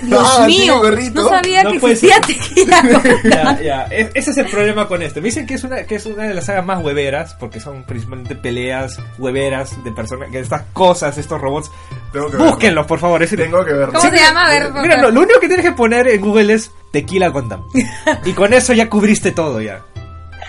Dios 0.02 0.36
Ah, 0.38 0.46
mío, 0.46 0.56
tiene 0.56 0.72
gorrito. 0.72 1.22
no 1.22 1.28
sabía 1.28 1.62
No 1.62 1.70
que 1.70 1.76
existía 1.76 2.14
ser. 2.14 2.26
tequila. 2.26 2.82
ya, 3.24 3.60
ya. 3.62 3.82
Es- 3.90 4.10
ese 4.14 4.30
es 4.32 4.36
el 4.38 4.46
problema 4.46 4.86
con 4.88 5.02
este. 5.02 5.20
Me 5.20 5.26
dicen 5.26 5.46
que 5.46 5.54
es 5.54 5.64
una 5.64 5.84
que 5.84 5.94
es 5.96 6.06
una 6.06 6.24
de 6.24 6.34
las 6.34 6.44
sagas 6.46 6.64
más 6.64 6.82
hueveras 6.84 7.34
porque 7.34 7.60
son 7.60 7.84
principalmente 7.84 8.34
peleas 8.34 8.98
hueveras 9.18 9.82
de 9.84 9.92
personas 9.92 10.30
que 10.30 10.40
estas 10.40 10.62
cosas, 10.72 11.16
estos 11.18 11.40
robots. 11.40 11.70
Tengo 12.12 12.26
que 12.30 12.36
verlo. 12.36 12.50
Búsquenlos, 12.52 12.86
por 12.86 12.98
favor. 12.98 13.22
Es 13.22 13.30
Tengo 13.30 13.64
que 13.64 13.72
verlo. 13.72 13.92
¿Cómo 13.98 14.10
se 14.10 14.16
llama? 14.16 14.46
A 14.46 14.50
ver, 14.50 14.72
por 14.72 14.82
Mira, 14.82 14.96
favor. 14.96 15.12
lo, 15.12 15.20
único 15.22 15.40
que 15.40 15.48
tienes 15.48 15.64
que 15.66 15.72
poner 15.72 16.08
en 16.08 16.20
Google 16.20 16.52
es 16.54 16.70
Tequila 16.92 17.28
Gundam. 17.28 17.62
Y 18.24 18.32
con 18.32 18.52
eso 18.52 18.72
ya 18.72 18.88
cubriste 18.90 19.32
todo 19.32 19.60
ya. 19.60 19.80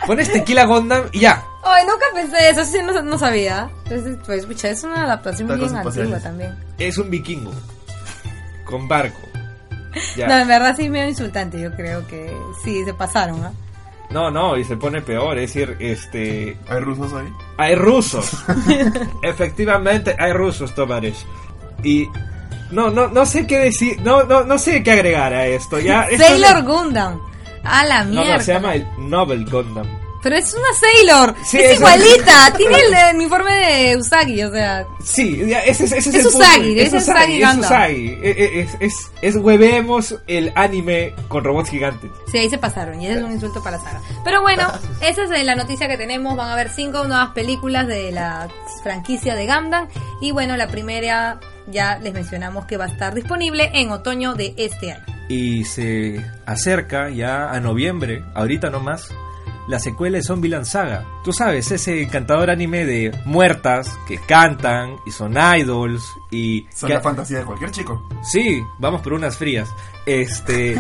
Pones 0.06 0.32
Tequila 0.32 0.66
Gundam 0.66 1.06
y 1.12 1.22
ya. 1.22 1.44
Ay, 1.64 1.84
nunca 1.88 2.06
pensé 2.14 2.50
eso, 2.50 2.64
sí, 2.64 2.78
no, 2.86 3.02
no 3.02 3.18
sabía. 3.18 3.70
Entonces, 3.86 4.18
pues, 4.24 4.46
pucha, 4.46 4.70
es 4.70 4.84
una 4.84 5.04
adaptación 5.06 5.48
bien 5.58 5.76
antigua 5.76 6.20
también. 6.20 6.56
Es 6.78 6.98
un 7.00 7.10
vikingo. 7.10 7.52
Con 8.66 8.88
barco. 8.88 9.20
Ya. 10.18 10.28
No, 10.28 10.38
en 10.40 10.48
verdad 10.48 10.76
sí 10.76 10.90
medio 10.90 11.08
insultante, 11.08 11.60
yo 11.62 11.72
creo 11.74 12.06
que 12.08 12.36
sí, 12.64 12.84
se 12.84 12.94
pasaron, 12.94 13.44
¿ah? 13.46 13.52
No, 14.10 14.30
no, 14.30 14.58
y 14.58 14.64
se 14.64 14.76
pone 14.78 15.02
peor, 15.02 15.38
es 15.40 15.54
decir, 15.54 15.78
este... 15.80 16.58
¿Hay 16.70 16.80
rusos 16.80 17.12
ahí? 17.14 17.28
Hay 17.58 17.76
rusos. 17.76 18.30
Efectivamente, 19.24 20.16
hay 20.18 20.34
rusos, 20.34 20.74
Tomares. 20.76 21.26
Y... 21.84 22.08
No, 22.72 22.90
no, 22.90 23.08
no 23.08 23.26
sé 23.26 23.46
qué 23.48 23.60
decir, 23.60 24.02
no, 24.02 24.24
no, 24.24 24.44
no 24.44 24.58
sé 24.58 24.82
qué 24.84 24.92
agregar 24.92 25.34
a 25.34 25.46
esto. 25.48 25.80
Ya, 25.80 26.04
esto 26.04 26.26
Sailor 26.26 26.64
no- 26.64 26.74
Gundam. 26.74 27.20
A 27.64 27.86
la 27.86 28.04
No, 28.04 28.22
mierda. 28.22 28.38
no, 28.38 28.44
se 28.44 28.54
llama 28.54 28.76
el 28.76 28.88
Nobel 28.98 29.46
Gundam. 29.50 29.88
Pero 30.26 30.38
es 30.38 30.56
una 30.56 30.64
Sailor. 30.80 31.36
Sí, 31.46 31.60
es 31.60 31.74
es- 31.74 31.78
igualita. 31.78 32.52
Tiene 32.58 32.80
el, 32.80 32.94
el 32.96 33.16
uniforme 33.18 33.54
de 33.54 33.98
Usagi, 33.98 34.42
o 34.44 34.52
sea. 34.52 34.88
Sí, 35.04 35.40
ese, 35.66 35.84
ese 35.86 35.98
es, 36.00 36.08
Es 36.08 36.16
el. 36.16 36.26
Usagi, 36.26 36.80
es 36.80 36.94
Usagi 36.94 37.44
es. 37.44 37.58
Usagi. 37.58 38.08
Eh, 38.08 38.20
eh, 38.24 38.62
Es, 38.62 38.78
es, 38.80 39.12
es, 39.22 39.36
huevemos 39.36 40.16
el 40.26 40.52
anime 40.56 41.14
con 41.28 41.44
robots 41.44 41.70
gigantes. 41.70 42.10
Sí, 42.32 42.40
ahí 42.40 42.50
se 42.50 42.58
pasaron 42.58 43.00
y 43.00 43.06
ese 43.06 43.20
es 43.20 43.24
un 43.24 43.34
insulto 43.34 43.62
para 43.62 43.78
la 43.78 43.84
saga. 43.84 44.02
Pero 44.24 44.42
bueno, 44.42 44.68
esa 45.02 45.24
es 45.26 45.46
la 45.46 45.54
noticia 45.56 45.88
que 45.88 45.96
tenemos. 45.98 46.36
Van 46.36 46.50
a 46.50 46.54
haber 46.54 46.70
cinco 46.72 47.04
nuevas 47.04 47.30
películas 47.36 47.86
de 47.88 48.12
la 48.12 48.48
franquicia 48.82 49.36
de 49.36 49.46
Gundam. 49.46 49.88
Y 50.22 50.32
bueno, 50.32 50.58
la 50.58 50.68
primera 50.70 51.40
ya 51.68 52.00
les 52.00 52.14
mencionamos 52.16 52.66
que 52.66 52.78
va 52.78 52.86
a 52.86 52.88
estar 52.88 53.14
disponible 53.14 53.70
en 53.76 53.92
otoño 53.92 54.34
de 54.34 54.56
este 54.58 54.94
año. 54.94 55.04
Y 55.30 55.66
se 55.66 56.24
acerca 56.46 57.10
ya 57.10 57.50
a 57.50 57.60
noviembre, 57.60 58.24
ahorita 58.36 58.70
nomás, 58.70 59.10
la 59.68 59.80
secuela 59.80 60.18
de 60.18 60.24
Zombieland 60.24 60.66
Saga. 60.66 61.06
Tú 61.24 61.34
sabes, 61.34 61.72
ese 61.72 62.02
encantador 62.04 62.50
anime 62.50 62.86
de 62.86 63.12
muertas 63.26 63.90
que 64.08 64.18
cantan 64.18 64.98
y 65.06 65.12
son 65.12 65.36
idols 65.58 66.04
y... 66.32 66.68
Son 66.74 66.88
que- 66.88 66.96
la 66.96 67.02
fantasía 67.02 67.40
de 67.40 67.46
cualquier 67.46 67.72
chico. 67.72 68.08
Sí, 68.24 68.64
vamos 68.80 69.02
por 69.02 69.14
unas 69.14 69.38
frías. 69.38 69.70
Este. 70.06 70.80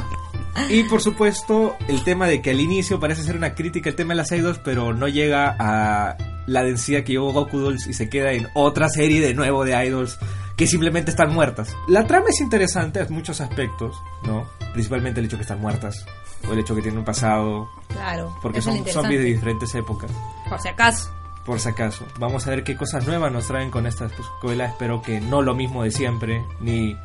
y 0.68 0.84
por 0.84 1.00
supuesto, 1.00 1.76
el 1.88 2.04
tema 2.04 2.26
de 2.26 2.40
que 2.42 2.50
al 2.50 2.60
inicio 2.60 3.00
parece 3.00 3.22
ser 3.22 3.36
una 3.36 3.54
crítica 3.54 3.90
al 3.90 3.96
tema 3.96 4.10
de 4.14 4.16
las 4.18 4.32
idols, 4.32 4.58
pero 4.64 4.92
no 4.94 5.08
llega 5.08 5.56
a 5.58 6.16
la 6.46 6.62
densidad 6.64 7.02
que 7.04 7.12
llevó 7.12 7.32
Goku 7.32 7.58
Dolls 7.58 7.86
y 7.86 7.92
se 7.92 8.08
queda 8.08 8.32
en 8.32 8.48
otra 8.54 8.88
serie 8.88 9.20
de 9.20 9.34
nuevo 9.34 9.64
de 9.64 9.84
idols 9.86 10.18
que 10.56 10.66
simplemente 10.66 11.10
están 11.10 11.32
muertas. 11.32 11.74
La 11.88 12.06
trama 12.06 12.26
es 12.28 12.40
interesante 12.40 13.00
en 13.00 13.12
muchos 13.12 13.40
aspectos, 13.40 13.96
¿no? 14.24 14.46
Principalmente 14.72 15.20
el 15.20 15.26
hecho 15.26 15.36
que 15.36 15.42
están 15.42 15.60
muertas, 15.60 16.04
o 16.48 16.52
el 16.52 16.58
hecho 16.60 16.74
que 16.74 16.82
tienen 16.82 16.98
un 16.98 17.04
pasado, 17.04 17.68
Claro. 17.88 18.36
porque 18.42 18.60
son 18.62 18.84
zombies 18.86 19.20
de 19.20 19.26
diferentes 19.26 19.74
épocas 19.74 20.10
Por 20.48 20.58
si 20.60 20.68
acaso. 20.68 21.10
por 21.44 21.60
si 21.60 21.68
acaso. 21.68 22.04
Vamos 22.18 22.46
a 22.46 22.50
ver 22.50 22.64
qué 22.64 22.76
cosas 22.76 23.06
nuevas 23.06 23.32
nos 23.32 23.46
traen 23.46 23.70
con 23.70 23.86
esta 23.86 24.06
escuela. 24.06 24.66
Espero 24.66 25.02
que 25.02 25.20
no 25.20 25.42
lo 25.42 25.54
mismo 25.54 25.82
de 25.82 25.90
siempre, 25.90 26.44
ni 26.60 26.96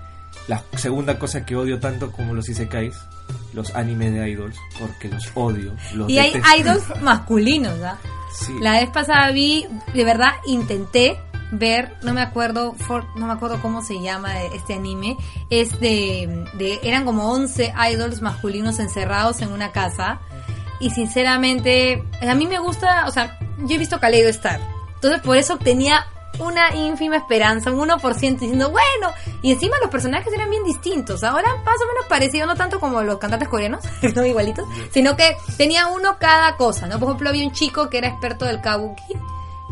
la 0.47 0.63
segunda 0.76 1.17
cosa 1.19 1.45
que 1.45 1.56
odio 1.56 1.80
tanto 1.80 2.12
como 2.12 2.34
los 2.34 2.47
isekais, 2.50 2.95
los 3.54 3.73
animes 3.76 4.13
de 4.13 4.30
idols, 4.30 4.56
porque 4.80 5.10
los 5.10 5.30
odio. 5.34 5.73
Los 5.93 6.10
Y 6.10 6.19
hay 6.19 6.34
detesto. 6.34 6.58
idols 6.58 6.84
masculinos, 7.02 7.82
¿ah? 7.84 7.97
Sí. 8.34 8.54
La 8.62 8.73
vez 8.73 8.89
pasada 8.91 9.32
vi, 9.32 9.65
de 9.93 10.04
verdad 10.04 10.30
intenté 10.45 11.19
ver, 11.51 11.95
no 12.01 12.13
me 12.13 12.21
acuerdo, 12.21 12.73
for- 12.73 13.05
no 13.15 13.27
me 13.27 13.33
acuerdo 13.33 13.62
cómo 13.62 13.81
se 13.81 14.01
llama 14.01 14.41
este 14.43 14.73
anime, 14.73 15.17
es 15.49 15.79
de, 15.79 16.45
de- 16.53 16.79
eran 16.83 17.05
como 17.05 17.31
11 17.31 17.73
idols 17.91 18.21
masculinos 18.21 18.79
encerrados 18.79 19.41
en 19.41 19.51
una 19.51 19.71
casa 19.71 20.19
y 20.79 20.89
sinceramente 20.91 22.03
a 22.21 22.36
mí 22.36 22.47
me 22.47 22.60
gusta, 22.60 23.05
o 23.07 23.12
sea, 23.12 23.38
yo 23.60 23.75
he 23.75 23.77
visto 23.79 23.99
Kaleido 23.99 24.29
Star, 24.29 24.60
entonces 24.95 25.21
por 25.21 25.38
eso 25.38 25.57
tenía 25.57 26.05
una 26.39 26.75
ínfima 26.75 27.15
esperanza, 27.17 27.71
un 27.71 27.79
1% 27.89 28.38
diciendo, 28.38 28.69
bueno, 28.69 29.12
y 29.41 29.51
encima 29.53 29.75
los 29.81 29.89
personajes 29.89 30.31
eran 30.31 30.51
bien 30.51 30.63
distintos, 30.63 31.23
ahora 31.23 31.49
más 31.65 31.75
o 31.81 31.88
menos 31.88 32.05
parecidos, 32.07 32.47
no 32.47 32.55
tanto 32.55 32.79
como 32.79 33.01
los 33.01 33.17
cantantes 33.17 33.47
coreanos, 33.49 33.83
no 34.15 34.23
igualitos, 34.25 34.67
sino 34.91 35.15
que 35.15 35.36
tenía 35.57 35.88
uno 35.88 36.17
cada 36.19 36.55
cosa, 36.57 36.86
¿no? 36.86 36.99
Por 36.99 37.07
ejemplo, 37.10 37.29
había 37.29 37.43
un 37.47 37.53
chico 37.53 37.89
que 37.89 37.97
era 37.97 38.10
experto 38.10 38.45
del 38.45 38.62
kabuki, 38.62 39.13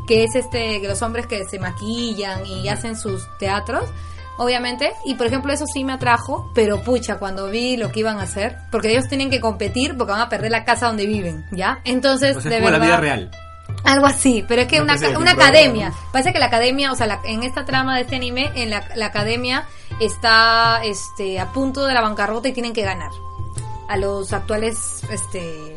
que 0.07 0.23
es 0.23 0.35
este, 0.35 0.81
que 0.81 0.87
los 0.87 1.01
hombres 1.01 1.27
que 1.27 1.43
se 1.45 1.59
maquillan 1.59 2.45
y 2.45 2.67
hacen 2.69 2.95
sus 2.97 3.27
teatros, 3.39 3.83
obviamente, 4.37 4.91
y 5.05 5.15
por 5.15 5.27
ejemplo 5.27 5.51
eso 5.53 5.65
sí 5.71 5.83
me 5.83 5.93
atrajo, 5.93 6.51
pero 6.53 6.81
pucha, 6.83 7.17
cuando 7.17 7.49
vi 7.49 7.77
lo 7.77 7.91
que 7.91 8.01
iban 8.01 8.19
a 8.19 8.23
hacer, 8.23 8.57
porque 8.71 8.91
ellos 8.91 9.07
tienen 9.07 9.29
que 9.29 9.39
competir 9.39 9.95
porque 9.97 10.11
van 10.11 10.21
a 10.21 10.29
perder 10.29 10.51
la 10.51 10.65
casa 10.65 10.87
donde 10.87 11.05
viven, 11.05 11.45
¿ya? 11.51 11.79
Entonces, 11.85 12.35
O 12.37 12.41
sea, 12.41 12.49
de 12.51 12.57
es 12.57 12.63
como 12.63 12.77
la 12.77 12.83
vida 12.85 12.97
real. 12.97 13.31
algo 13.83 14.05
así, 14.07 14.43
pero 14.47 14.61
es 14.63 14.67
que 14.67 14.81
Una 14.81 14.95
una, 14.95 15.07
de 15.09 15.17
una 15.17 15.31
academia. 15.31 15.89
¿no? 15.89 15.95
Parece 16.11 16.33
que 16.33 16.39
la 16.39 16.47
academia, 16.47 16.91
o 16.91 16.95
sea, 16.95 17.07
la- 17.07 17.21
en 17.23 17.43
esta 17.43 17.65
trama 17.65 17.95
de 17.95 18.01
este 18.01 18.15
anime, 18.17 18.51
en 18.55 18.69
la, 18.69 18.83
la 18.95 19.05
academia 19.07 19.65
está 20.01 20.81
este, 20.83 21.39
a 21.39 21.51
punto 21.51 21.85
de 21.85 21.93
la 21.93 22.01
bancarrota 22.01 22.47
y 22.49 22.53
tienen 22.53 22.73
que 22.73 22.81
ganar 22.83 23.11
a 23.87 23.97
los 23.97 24.33
actuales 24.33 25.01
este, 25.11 25.73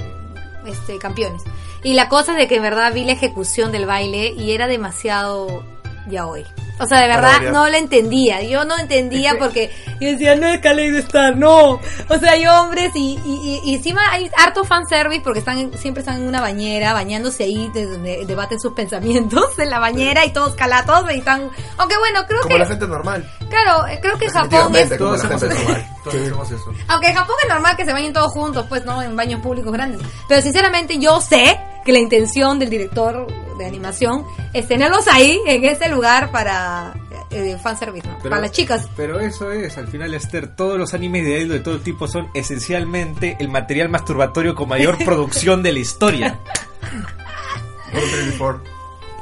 este, 0.66 0.98
campeones. 0.98 1.42
Y 1.82 1.94
la 1.94 2.08
cosa 2.08 2.32
es 2.32 2.38
de 2.38 2.48
que 2.48 2.56
en 2.56 2.62
verdad 2.62 2.92
vi 2.92 3.04
la 3.04 3.12
ejecución 3.12 3.72
del 3.72 3.86
baile 3.86 4.28
y 4.36 4.52
era 4.52 4.66
demasiado 4.66 5.64
ya 6.08 6.26
hoy. 6.26 6.44
O 6.80 6.86
sea, 6.86 7.00
de 7.00 7.08
verdad 7.08 7.40
no 7.52 7.66
la 7.68 7.76
entendía. 7.78 8.40
Yo 8.44 8.64
no 8.64 8.78
entendía 8.78 9.36
porque 9.36 9.68
yo 10.00 10.10
decía, 10.12 10.36
no 10.36 10.46
es 10.46 10.60
Kaleido 10.60 10.96
Star, 10.98 11.36
no. 11.36 11.80
O 12.08 12.18
sea, 12.20 12.32
hay 12.32 12.46
hombres 12.46 12.92
y, 12.94 13.18
y, 13.24 13.60
y- 13.64 13.70
y 13.70 13.74
encima 13.74 14.00
hay 14.12 14.30
harto 14.36 14.64
fanservice 14.64 15.20
porque 15.22 15.40
están 15.40 15.58
en- 15.58 15.76
siempre 15.76 16.02
están 16.02 16.18
en 16.18 16.28
una 16.28 16.40
bañera, 16.40 16.92
bañándose 16.92 17.42
ahí, 17.44 17.68
de 17.74 17.84
donde 17.84 18.24
debaten 18.26 18.60
sus 18.60 18.74
pensamientos 18.74 19.58
en 19.58 19.70
la 19.70 19.80
bañera 19.80 20.24
y 20.24 20.32
todos 20.32 20.54
calatos 20.54 21.04
y 21.12 21.18
están... 21.18 21.50
Aunque 21.78 21.98
bueno, 21.98 22.24
creo 22.28 22.42
Como 22.42 22.54
que... 22.54 22.58
la 22.60 22.66
gente 22.66 22.86
normal. 22.86 23.28
Claro, 23.50 23.84
creo 24.00 24.16
que 24.16 24.26
en 24.26 24.30
Japón 24.32 24.76
es... 24.76 24.96
Todos 24.96 25.24
eso. 25.24 25.28
normal. 25.46 25.86
Todos 26.04 26.14
hacemos 26.14 26.50
eso. 26.52 26.72
Aunque 26.86 27.08
en 27.08 27.16
Japón 27.16 27.36
es 27.42 27.48
normal 27.50 27.76
que 27.76 27.84
se 27.84 27.92
bañen 27.92 28.12
todos 28.12 28.32
juntos, 28.32 28.64
pues 28.68 28.84
no, 28.84 29.02
en 29.02 29.16
baños 29.16 29.40
públicos 29.40 29.72
grandes. 29.72 30.00
Pero 30.28 30.40
sinceramente 30.40 30.96
yo 30.98 31.20
sé 31.20 31.58
que 31.88 31.92
la 31.94 32.00
intención 32.00 32.58
del 32.58 32.68
director 32.68 33.26
de 33.56 33.64
animación 33.64 34.22
es 34.52 34.68
tenerlos 34.68 35.08
ahí, 35.08 35.40
en 35.46 35.64
ese 35.64 35.88
lugar 35.88 36.30
para 36.30 36.92
eh, 37.30 37.56
fanservice, 37.62 38.06
¿no? 38.06 38.18
Pero- 38.18 38.28
para 38.28 38.42
las 38.42 38.52
chicas. 38.52 38.86
Pero 38.94 39.18
eso 39.20 39.50
es, 39.52 39.78
al 39.78 39.88
final, 39.88 40.12
Esther, 40.12 40.54
todos 40.54 40.76
los 40.78 40.92
animes 40.92 41.24
de 41.24 41.38
idol 41.38 41.48
de 41.48 41.60
todo 41.60 41.78
tipo 41.78 42.06
son 42.06 42.28
esencialmente 42.34 43.38
el 43.40 43.48
material 43.48 43.88
masturbatorio 43.88 44.54
con 44.54 44.68
mayor 44.68 44.98
producción 45.02 45.62
de 45.62 45.72
la 45.72 45.78
historia. 45.78 46.38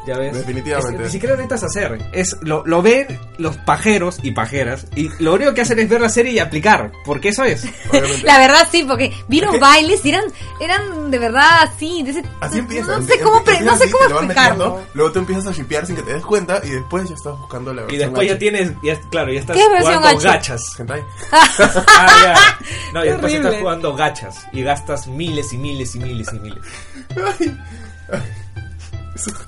Ya 0.06 0.16
ves. 0.18 0.34
Definitivamente. 0.34 0.92
Es 0.92 0.96
que 0.98 1.04
ni 1.04 1.10
siquiera 1.10 1.34
necesitas 1.36 1.64
hacer. 1.64 1.98
Es, 2.12 2.36
lo, 2.42 2.62
lo 2.64 2.80
ven 2.82 3.06
los 3.38 3.56
pajeros 3.56 4.18
y 4.22 4.30
pajeras. 4.32 4.86
Y 4.94 5.10
lo 5.22 5.34
único 5.34 5.52
que 5.52 5.62
hacen 5.62 5.78
es 5.80 5.88
ver 5.88 6.00
la 6.00 6.08
serie 6.08 6.32
y 6.32 6.38
aplicar. 6.38 6.92
Porque 7.04 7.30
eso 7.30 7.42
es. 7.44 7.64
Obviamente. 7.90 8.22
La 8.24 8.38
verdad 8.38 8.68
sí, 8.70 8.84
porque 8.86 9.12
vi 9.28 9.40
los 9.40 9.58
bailes 9.58 10.04
y 10.04 10.10
eran, 10.10 10.24
eran 10.60 11.10
de 11.10 11.18
verdad 11.18 11.62
así, 11.62 12.02
de 12.04 12.10
ese, 12.12 12.22
Así 12.40 12.58
empieza. 12.58 12.98
no 12.98 13.02
sé 13.06 13.18
cómo, 13.20 13.38
empieza 13.38 13.62
no 13.62 13.76
sé 13.76 13.84
así, 13.84 13.92
cómo 13.92 14.04
explicarlo. 14.04 14.64
metiendo, 14.70 14.86
luego 14.94 15.12
tú 15.12 15.18
empiezas 15.20 15.46
a 15.48 15.52
shipear 15.52 15.86
sin 15.86 15.96
que 15.96 16.02
te 16.02 16.12
des 16.14 16.24
cuenta 16.24 16.60
y 16.64 16.70
después 16.70 17.08
ya 17.08 17.14
estás 17.14 17.36
buscando 17.38 17.72
la 17.74 17.82
Y 17.82 17.84
versión 17.86 18.00
después 18.10 18.26
ya 18.28 18.32
H. 18.34 18.38
tienes. 18.40 18.72
Ya, 18.82 19.00
claro, 19.10 19.32
ya 19.32 19.40
estás 19.40 19.56
¿Qué 19.56 19.62
es 19.62 19.68
versión 19.70 19.94
jugando 19.98 20.20
gacha? 20.20 20.32
gachas. 20.32 20.80
Hentai. 20.80 21.02
Ah, 21.88 22.16
ya. 22.22 22.58
No, 22.92 23.04
y 23.04 23.08
después 23.08 23.32
Horrible. 23.32 23.48
estás 23.48 23.60
jugando 23.60 23.94
gachas. 23.96 24.46
Y 24.52 24.62
gastas 24.62 25.06
miles 25.08 25.52
y 25.52 25.58
miles 25.58 25.94
y 25.94 25.98
miles 25.98 26.28
y 26.32 26.38
miles. 26.38 26.64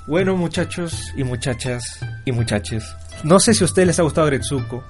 Bueno, 0.07 0.35
muchachos 0.35 1.13
y 1.15 1.23
muchachas 1.23 1.99
y 2.25 2.31
muchaches. 2.31 2.83
No 3.23 3.39
sé 3.39 3.53
si 3.53 3.63
a 3.63 3.65
ustedes 3.65 3.87
les 3.87 3.99
ha 3.99 4.03
gustado 4.03 4.27
Gretsuko. 4.27 4.83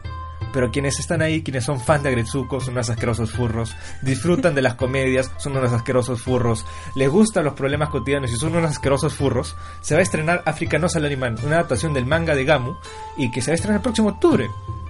Pero 0.52 0.72
quienes 0.72 0.98
están 1.00 1.22
ahí, 1.22 1.44
quienes 1.44 1.64
son 1.66 1.80
fans 1.80 2.02
de 2.04 2.10
Gretsuko, 2.12 2.60
son 2.60 2.74
unos 2.74 2.90
asquerosos 2.90 3.30
furros. 3.30 3.76
Disfrutan 4.02 4.56
de 4.56 4.64
las 4.64 4.74
comedias, 4.76 5.30
son 5.38 5.56
unos 5.56 5.72
asquerosos 5.74 6.22
furros. 6.24 6.66
Les 6.96 7.08
gustan 7.10 7.44
los 7.46 7.54
problemas 7.54 7.90
cotidianos 7.90 8.32
y 8.32 8.36
son 8.36 8.56
unos 8.56 8.72
asquerosos 8.72 9.14
furros. 9.14 9.56
Se 9.82 9.94
va 9.94 10.00
a 10.00 10.04
estrenar 10.04 10.42
Africa 10.46 10.80
no 10.80 10.90
Salaryman, 10.90 11.36
una 11.44 11.56
adaptación 11.58 11.94
del 11.94 12.08
manga 12.08 12.34
de 12.34 12.46
Gamu, 12.46 12.74
y 13.18 13.30
que 13.30 13.42
se 13.42 13.52
va 13.52 13.54
a 13.54 13.56
estrenar 13.56 13.78
el 13.78 13.84
próximo 13.84 14.10
octubre. 14.10 14.48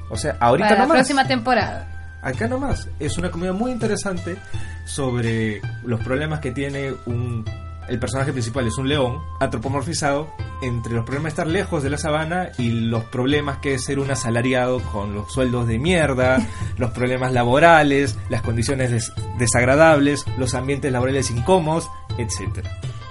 O 0.09 0.15
sea, 0.15 0.37
ahorita 0.39 0.69
Para 0.69 0.79
la 0.79 0.85
nomás. 0.85 0.97
próxima 0.99 1.27
temporada. 1.27 2.19
Acá 2.21 2.47
nomás. 2.47 2.87
Es 2.99 3.17
una 3.17 3.29
comedia 3.29 3.51
muy 3.53 3.71
interesante 3.71 4.37
sobre 4.85 5.61
los 5.83 5.99
problemas 6.01 6.39
que 6.39 6.51
tiene 6.51 6.93
un. 7.05 7.43
El 7.89 7.99
personaje 7.99 8.31
principal 8.31 8.67
es 8.67 8.77
un 8.77 8.87
león 8.87 9.23
antropomorfizado 9.39 10.29
entre 10.61 10.93
los 10.93 11.03
problemas 11.05 11.23
de 11.23 11.29
estar 11.29 11.47
lejos 11.47 11.81
de 11.83 11.89
la 11.89 11.97
sabana 11.97 12.49
y 12.57 12.69
los 12.69 13.03
problemas 13.05 13.57
que 13.57 13.73
es 13.73 13.83
ser 13.85 13.97
un 13.99 14.11
asalariado 14.11 14.79
con 14.91 15.15
los 15.15 15.31
sueldos 15.33 15.67
de 15.67 15.79
mierda, 15.79 16.37
los 16.77 16.91
problemas 16.91 17.33
laborales, 17.33 18.17
las 18.29 18.41
condiciones 18.43 18.91
des- 18.91 19.11
desagradables, 19.37 20.25
los 20.37 20.53
ambientes 20.53 20.91
laborales 20.91 21.31
incómodos, 21.31 21.89
etc. 22.17 22.65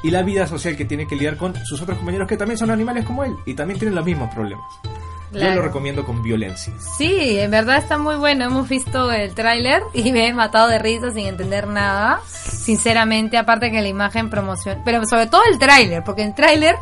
Y 0.04 0.10
la 0.12 0.22
vida 0.22 0.46
social 0.46 0.76
que 0.76 0.84
tiene 0.84 1.06
que 1.08 1.16
lidiar 1.16 1.36
con 1.36 1.54
sus 1.64 1.82
otros 1.82 1.98
compañeros 1.98 2.28
que 2.28 2.36
también 2.36 2.56
son 2.58 2.70
animales 2.70 3.04
como 3.04 3.24
él 3.24 3.34
y 3.46 3.54
también 3.54 3.78
tienen 3.80 3.96
los 3.96 4.04
mismos 4.04 4.32
problemas. 4.32 4.64
Yo 5.32 5.50
lo 5.50 5.62
recomiendo 5.62 6.04
con 6.04 6.22
violencia. 6.22 6.72
Sí, 6.96 7.38
en 7.38 7.50
verdad 7.50 7.78
está 7.78 7.98
muy 7.98 8.16
bueno. 8.16 8.44
Hemos 8.44 8.68
visto 8.68 9.12
el 9.12 9.34
tráiler 9.34 9.82
y 9.92 10.10
me 10.12 10.26
he 10.26 10.32
matado 10.32 10.68
de 10.68 10.78
risa 10.78 11.10
sin 11.10 11.26
entender 11.26 11.66
nada. 11.66 12.20
Sinceramente, 12.26 13.36
aparte 13.36 13.70
que 13.70 13.82
la 13.82 13.88
imagen 13.88 14.30
promoción, 14.30 14.80
pero 14.84 15.04
sobre 15.06 15.26
todo 15.26 15.42
el 15.50 15.58
tráiler, 15.58 16.02
porque 16.04 16.22
el 16.22 16.34
tráiler 16.34 16.76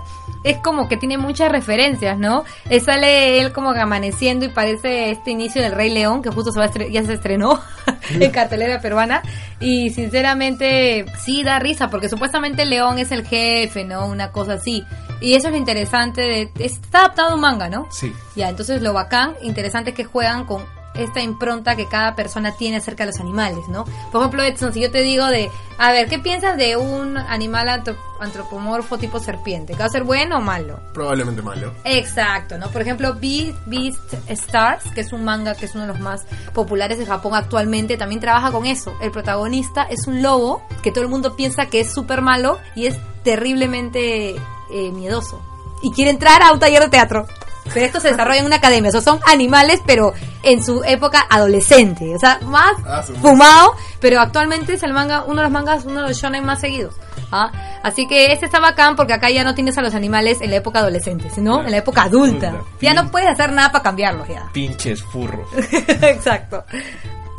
es 0.44 0.58
como 0.58 0.88
que 0.88 0.96
tiene 0.96 1.18
muchas 1.18 1.50
referencias, 1.50 2.18
¿no? 2.18 2.44
Eh, 2.70 2.78
sale 2.78 3.40
él 3.40 3.52
como 3.52 3.72
que 3.72 3.80
amaneciendo 3.80 4.44
y 4.44 4.48
parece 4.48 5.10
este 5.10 5.32
inicio 5.32 5.60
del 5.60 5.72
Rey 5.72 5.90
León 5.90 6.22
que 6.22 6.30
justo 6.30 6.52
se 6.52 6.60
va 6.60 6.70
ya 6.88 7.02
se 7.02 7.14
estrenó 7.14 7.60
en 8.10 8.30
cartelera 8.30 8.80
peruana 8.80 9.22
y 9.58 9.90
sinceramente 9.90 11.04
sí 11.18 11.42
da 11.42 11.58
risa 11.58 11.88
porque 11.90 12.08
supuestamente 12.08 12.62
el 12.62 12.70
León 12.70 12.98
es 12.98 13.10
el 13.10 13.26
jefe, 13.26 13.84
¿no? 13.84 14.06
Una 14.06 14.30
cosa 14.30 14.54
así. 14.54 14.84
Y 15.20 15.34
eso 15.34 15.48
es 15.48 15.52
lo 15.52 15.58
interesante 15.58 16.20
de 16.22 16.50
está 16.64 16.98
adaptado 17.00 17.30
a 17.30 17.34
un 17.34 17.40
manga, 17.40 17.68
¿no? 17.68 17.86
Sí. 17.90 18.12
Ya, 18.34 18.48
entonces 18.48 18.82
lo 18.82 18.92
bacán, 18.92 19.34
interesante 19.42 19.90
es 19.90 19.96
que 19.96 20.04
juegan 20.04 20.44
con 20.44 20.64
esta 20.94 21.20
impronta 21.20 21.76
que 21.76 21.86
cada 21.86 22.14
persona 22.14 22.52
tiene 22.56 22.78
acerca 22.78 23.04
de 23.04 23.10
los 23.12 23.20
animales, 23.20 23.68
¿no? 23.68 23.84
Por 24.10 24.22
ejemplo, 24.22 24.42
Edson, 24.42 24.72
si 24.72 24.80
yo 24.80 24.90
te 24.90 25.02
digo 25.02 25.26
de, 25.26 25.50
a 25.76 25.92
ver, 25.92 26.08
¿qué 26.08 26.18
piensas 26.18 26.56
de 26.56 26.78
un 26.78 27.18
animal 27.18 27.68
antro- 27.68 27.98
antropomorfo 28.18 28.96
tipo 28.96 29.20
serpiente? 29.20 29.74
¿Que 29.74 29.80
va 29.80 29.84
a 29.84 29.90
ser 29.90 30.04
bueno 30.04 30.38
o 30.38 30.40
malo? 30.40 30.80
Probablemente 30.94 31.42
malo. 31.42 31.74
Exacto, 31.84 32.56
¿no? 32.56 32.70
Por 32.70 32.80
ejemplo, 32.80 33.12
Be- 33.20 33.54
Beast 33.66 34.14
Stars, 34.28 34.84
que 34.94 35.02
es 35.02 35.12
un 35.12 35.22
manga 35.22 35.54
que 35.54 35.66
es 35.66 35.74
uno 35.74 35.82
de 35.82 35.88
los 35.92 36.00
más 36.00 36.24
populares 36.54 36.96
de 36.98 37.04
Japón 37.04 37.34
actualmente, 37.34 37.98
también 37.98 38.22
trabaja 38.22 38.50
con 38.50 38.64
eso. 38.64 38.96
El 39.02 39.10
protagonista 39.10 39.82
es 39.82 40.06
un 40.06 40.22
lobo 40.22 40.62
que 40.82 40.92
todo 40.92 41.04
el 41.04 41.10
mundo 41.10 41.36
piensa 41.36 41.66
que 41.66 41.80
es 41.80 41.92
súper 41.92 42.22
malo 42.22 42.58
y 42.74 42.86
es 42.86 42.96
terriblemente 43.22 44.34
eh, 44.70 44.90
miedoso. 44.92 45.40
Y 45.82 45.92
quiere 45.92 46.10
entrar 46.10 46.42
a 46.42 46.52
un 46.52 46.58
taller 46.58 46.82
de 46.82 46.88
teatro. 46.88 47.26
Pero 47.74 47.84
esto 47.84 47.98
se 47.98 48.08
desarrolla 48.10 48.38
en 48.38 48.46
una 48.46 48.56
academia. 48.56 48.90
O 48.90 48.92
sea, 48.92 49.00
son 49.00 49.18
animales, 49.26 49.80
pero 49.84 50.14
en 50.44 50.64
su 50.64 50.84
época 50.84 51.26
adolescente. 51.28 52.14
O 52.14 52.18
sea, 52.18 52.38
más 52.44 52.74
Ah, 52.86 53.02
fumado, 53.20 53.74
pero 54.00 54.20
actualmente 54.20 54.74
es 54.74 54.82
el 54.84 54.92
manga, 54.92 55.24
uno 55.26 55.36
de 55.38 55.42
los 55.42 55.50
mangas, 55.50 55.84
uno 55.84 56.02
de 56.02 56.08
los 56.08 56.16
shonen 56.16 56.44
más 56.44 56.60
seguidos. 56.60 56.94
¿ah? 57.32 57.50
Así 57.82 58.06
que 58.06 58.32
este 58.32 58.46
está 58.46 58.60
bacán 58.60 58.94
porque 58.94 59.14
acá 59.14 59.30
ya 59.30 59.42
no 59.42 59.56
tienes 59.56 59.76
a 59.78 59.82
los 59.82 59.96
animales 59.96 60.40
en 60.42 60.50
la 60.50 60.56
época 60.58 60.78
adolescente, 60.78 61.28
sino 61.28 61.60
en 61.64 61.72
la 61.72 61.78
época 61.78 62.04
adulta. 62.04 62.50
Adulta. 62.50 62.66
Ya 62.80 62.94
no 62.94 63.10
puedes 63.10 63.28
hacer 63.28 63.52
nada 63.52 63.72
para 63.72 63.82
cambiarlos 63.82 64.28
ya. 64.28 64.48
Pinches 64.52 65.02
furros. 65.02 65.48
Exacto. 66.02 66.64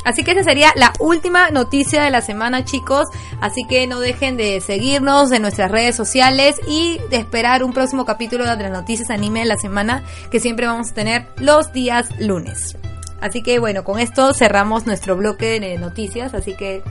Así 0.08 0.24
que 0.24 0.30
esa 0.30 0.42
sería 0.42 0.72
la 0.74 0.94
última 1.00 1.50
noticia 1.50 2.02
de 2.02 2.10
la 2.10 2.22
semana, 2.22 2.64
chicos. 2.64 3.08
Así 3.42 3.64
que 3.68 3.86
no 3.86 4.00
dejen 4.00 4.38
de 4.38 4.60
seguirnos 4.62 5.30
en 5.32 5.42
nuestras 5.42 5.70
redes 5.70 5.94
sociales 5.94 6.58
y 6.66 6.98
de 7.10 7.16
esperar 7.18 7.62
un 7.62 7.74
próximo 7.74 8.06
capítulo 8.06 8.44
de 8.44 8.56
las 8.56 8.72
noticias 8.72 9.10
anime 9.10 9.40
de 9.40 9.46
la 9.46 9.56
semana 9.58 10.02
que 10.30 10.40
siempre 10.40 10.66
vamos 10.66 10.92
a 10.92 10.94
tener 10.94 11.26
los 11.36 11.72
días 11.74 12.08
lunes. 12.18 12.78
Así 13.20 13.42
que 13.42 13.58
bueno, 13.58 13.84
con 13.84 13.98
esto 13.98 14.32
cerramos 14.32 14.86
nuestro 14.86 15.14
bloque 15.14 15.60
de 15.60 15.76
noticias. 15.76 16.32
Así 16.32 16.54
que 16.56 16.82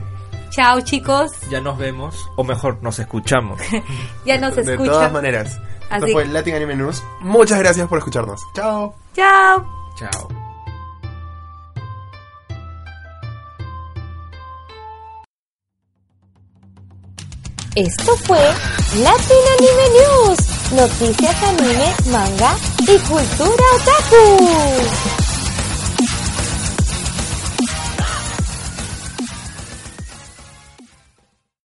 chao, 0.50 0.80
chicos. 0.82 1.32
Ya 1.50 1.60
nos 1.60 1.76
vemos, 1.76 2.14
o 2.36 2.44
mejor, 2.44 2.78
nos 2.82 3.00
escuchamos. 3.00 3.60
Ya 4.24 4.38
nos 4.38 4.54
de 4.54 4.76
todas 4.76 5.12
maneras. 5.12 5.58
Así- 5.90 6.04
Esto 6.04 6.12
fue 6.12 6.26
Latin 6.26 6.54
Anime 6.54 6.76
News. 6.76 7.02
Muchas 7.20 7.58
gracias 7.58 7.88
por 7.88 7.98
escucharnos. 7.98 8.40
Chao. 8.54 8.94
Chao. 9.16 9.66
Chao. 9.98 10.37
Esto 17.78 18.16
fue 18.24 18.40
Latin 19.04 19.36
Anime 19.56 19.84
News, 20.00 20.38
noticias 20.72 21.36
anime, 21.44 21.94
manga 22.10 22.56
y 22.80 22.98
cultura 23.06 23.64
otaku. 23.76 25.27